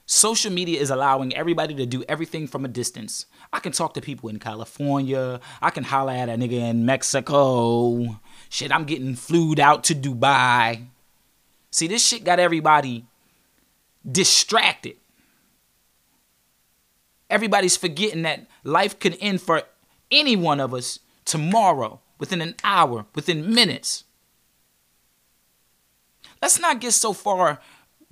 [0.04, 3.26] social media is allowing everybody to do everything from a distance.
[3.52, 8.18] I can talk to people in California, I can holler at a nigga in Mexico.
[8.48, 10.86] Shit, I'm getting flued out to Dubai.
[11.70, 13.06] See, this shit got everybody
[14.10, 14.96] distracted.
[17.28, 19.62] Everybody's forgetting that life could end for
[20.10, 24.04] any one of us tomorrow, within an hour, within minutes.
[26.46, 27.58] Let's not get so far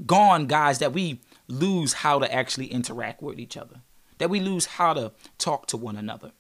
[0.05, 3.77] gone, guys, that we lose how to actually interact with each other,
[4.19, 6.33] that we lose how to talk to one another.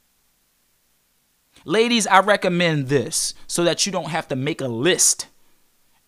[1.65, 5.29] Ladies, I recommend this so that you don't have to make a list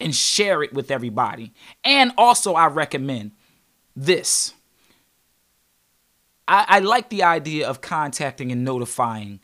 [0.01, 1.53] and share it with everybody.
[1.85, 3.31] And also, I recommend
[3.95, 4.55] this.
[6.49, 9.39] I, I like the idea of contacting and notifying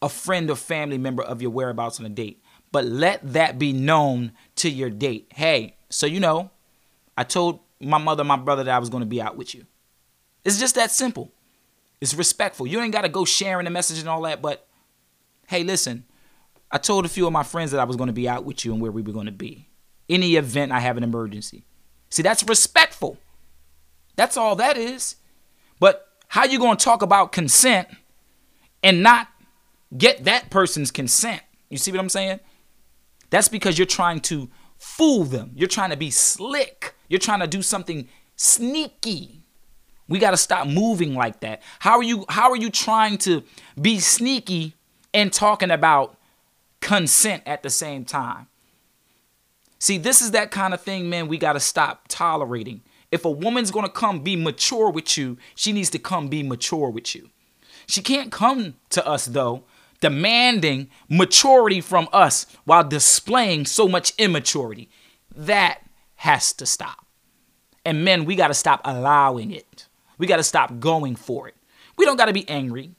[0.00, 2.40] a friend or family member of your whereabouts on a date,
[2.70, 5.32] but let that be known to your date.
[5.34, 6.50] Hey, so you know,
[7.16, 9.66] I told my mother, my brother that I was going to be out with you.
[10.44, 11.32] It's just that simple.
[12.00, 12.66] It's respectful.
[12.66, 14.66] You ain't got to go sharing the message and all that, but
[15.46, 16.04] hey, listen,
[16.70, 18.64] I told a few of my friends that I was going to be out with
[18.64, 19.68] you and where we were going to be.
[20.08, 21.64] The event I have an emergency.
[22.10, 23.18] See, that's respectful.
[24.16, 25.16] That's all that is.
[25.80, 27.88] But how you going to talk about consent
[28.82, 29.28] and not
[29.96, 31.42] get that person's consent?
[31.68, 32.40] You see what I'm saying?
[33.30, 34.48] That's because you're trying to
[34.78, 35.52] fool them.
[35.54, 36.94] You're trying to be slick.
[37.08, 39.42] You're trying to do something sneaky.
[40.08, 41.62] We got to stop moving like that.
[41.80, 43.42] How are you how are you trying to
[43.80, 44.74] be sneaky
[45.12, 46.16] and talking about
[46.80, 48.46] consent at the same time?
[49.78, 52.82] See, this is that kind of thing, man, we got to stop tolerating.
[53.12, 56.42] If a woman's going to come be mature with you, she needs to come be
[56.42, 57.28] mature with you.
[57.86, 59.64] She can't come to us though
[60.00, 64.88] demanding maturity from us while displaying so much immaturity.
[65.34, 65.80] That
[66.16, 67.06] has to stop.
[67.84, 69.86] And men, we got to stop allowing it.
[70.18, 71.54] We got to stop going for it.
[71.96, 72.92] We don't got to be angry.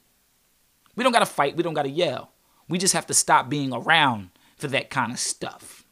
[0.96, 1.56] We don't got to fight.
[1.56, 2.32] We don't got to yell.
[2.68, 5.84] We just have to stop being around for that kind of stuff.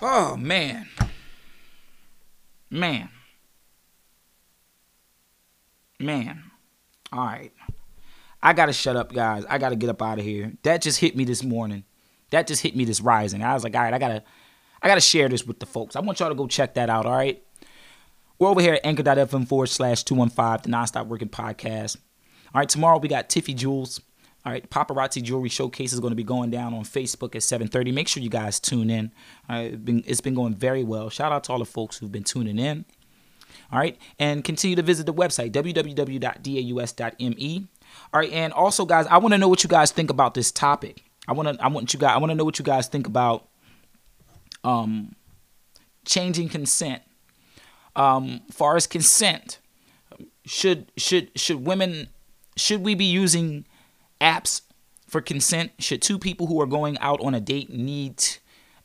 [0.00, 0.88] Oh, man.
[2.70, 3.08] Man.
[5.98, 6.42] Man.
[7.12, 7.52] All right.
[8.46, 9.44] I gotta shut up, guys.
[9.50, 10.52] I gotta get up out of here.
[10.62, 11.82] That just hit me this morning.
[12.30, 13.42] That just hit me this rising.
[13.42, 14.22] I was like, all right, I gotta,
[14.80, 15.96] I gotta share this with the folks.
[15.96, 17.06] I want y'all to go check that out.
[17.06, 17.42] All right.
[18.38, 21.96] We're over here at anchor.fm forward slash 215, the Nonstop Working Podcast.
[22.54, 24.00] All right, tomorrow we got Tiffy Jewels.
[24.44, 27.92] All right, Paparazzi Jewelry Showcase is going to be going down on Facebook at 7:30.
[27.92, 29.10] Make sure you guys tune in.
[29.48, 31.10] All right, it's been, it's been going very well.
[31.10, 32.84] Shout out to all the folks who've been tuning in.
[33.72, 36.06] All right, and continue to visit the website www.daus.me.
[38.12, 40.50] All right, and also, guys, I want to know what you guys think about this
[40.50, 41.02] topic.
[41.28, 43.06] I want to, I want you guys, I want to know what you guys think
[43.06, 43.48] about
[44.64, 45.14] um,
[46.04, 47.02] changing consent.
[47.94, 49.58] Um, far as consent,
[50.44, 52.08] should should should women
[52.56, 53.66] should we be using
[54.20, 54.62] apps
[55.06, 55.72] for consent?
[55.78, 58.22] Should two people who are going out on a date need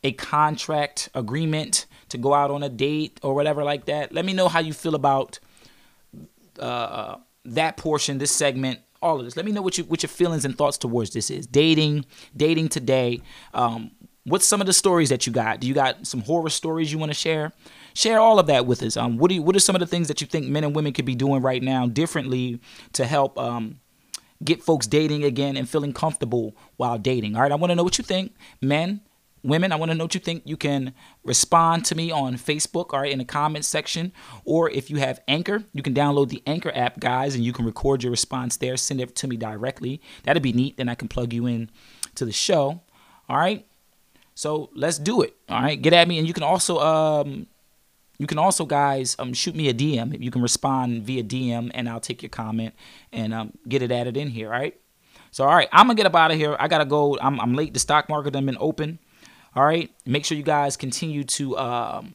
[0.04, 4.12] a contract agreement to go out on a date or whatever like that?
[4.12, 5.38] Let me know how you feel about
[6.58, 9.36] uh, that portion, this segment all of this.
[9.36, 11.46] Let me know what you what your feelings and thoughts towards this is.
[11.46, 13.20] Dating, dating today.
[13.52, 13.90] Um,
[14.24, 15.60] what's some of the stories that you got?
[15.60, 17.52] Do you got some horror stories you want to share?
[17.94, 18.96] Share all of that with us.
[18.96, 20.74] Um, what do you, what are some of the things that you think men and
[20.74, 22.60] women could be doing right now differently
[22.94, 23.80] to help um,
[24.42, 27.36] get folks dating again and feeling comfortable while dating?
[27.36, 29.02] All right, I want to know what you think, men
[29.42, 30.42] women, I want to know what you think.
[30.44, 34.12] You can respond to me on Facebook, all right, in the comments section.
[34.44, 37.64] Or if you have Anchor, you can download the Anchor app, guys, and you can
[37.64, 38.76] record your response there.
[38.76, 40.00] Send it to me directly.
[40.24, 40.76] That'd be neat.
[40.76, 41.70] Then I can plug you in
[42.14, 42.80] to the show.
[43.28, 43.66] All right.
[44.34, 45.36] So let's do it.
[45.48, 45.80] All right.
[45.80, 46.18] Get at me.
[46.18, 47.46] And you can also um
[48.18, 50.20] you can also guys um shoot me a DM.
[50.20, 52.74] You can respond via DM and I'll take your comment
[53.12, 54.52] and um get it added in here.
[54.52, 54.78] All right.
[55.32, 56.56] So all right, I'm gonna get up out of here.
[56.60, 57.18] I gotta go.
[57.18, 57.72] I'm, I'm late.
[57.72, 58.98] The stock market has been open.
[59.54, 59.90] All right.
[60.06, 62.14] Make sure you guys continue to um,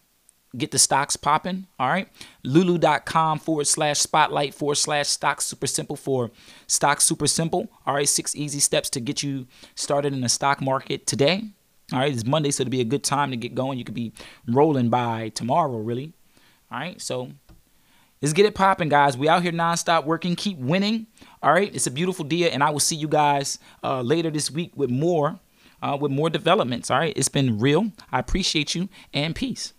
[0.57, 1.67] get the stocks popping.
[1.79, 2.07] All right.
[2.43, 6.31] Lulu.com forward slash spotlight forward slash stock super simple for
[6.65, 7.69] stock super simple.
[7.85, 8.09] All right.
[8.09, 11.43] Six easy steps to get you started in the stock market today.
[11.93, 12.11] All right.
[12.11, 13.77] It's Monday, so it'll be a good time to get going.
[13.77, 14.13] You could be
[14.47, 16.13] rolling by tomorrow, really.
[16.71, 16.99] All right.
[16.99, 17.31] So
[18.21, 19.15] let's get it popping, guys.
[19.15, 20.35] We out here nonstop working.
[20.35, 21.05] Keep winning.
[21.43, 21.73] All right.
[21.73, 24.89] It's a beautiful day, and I will see you guys uh, later this week with
[24.89, 25.39] more.
[25.81, 26.89] Uh, with more developments.
[26.89, 27.13] All right.
[27.15, 27.91] It's been real.
[28.11, 29.73] I appreciate you and peace.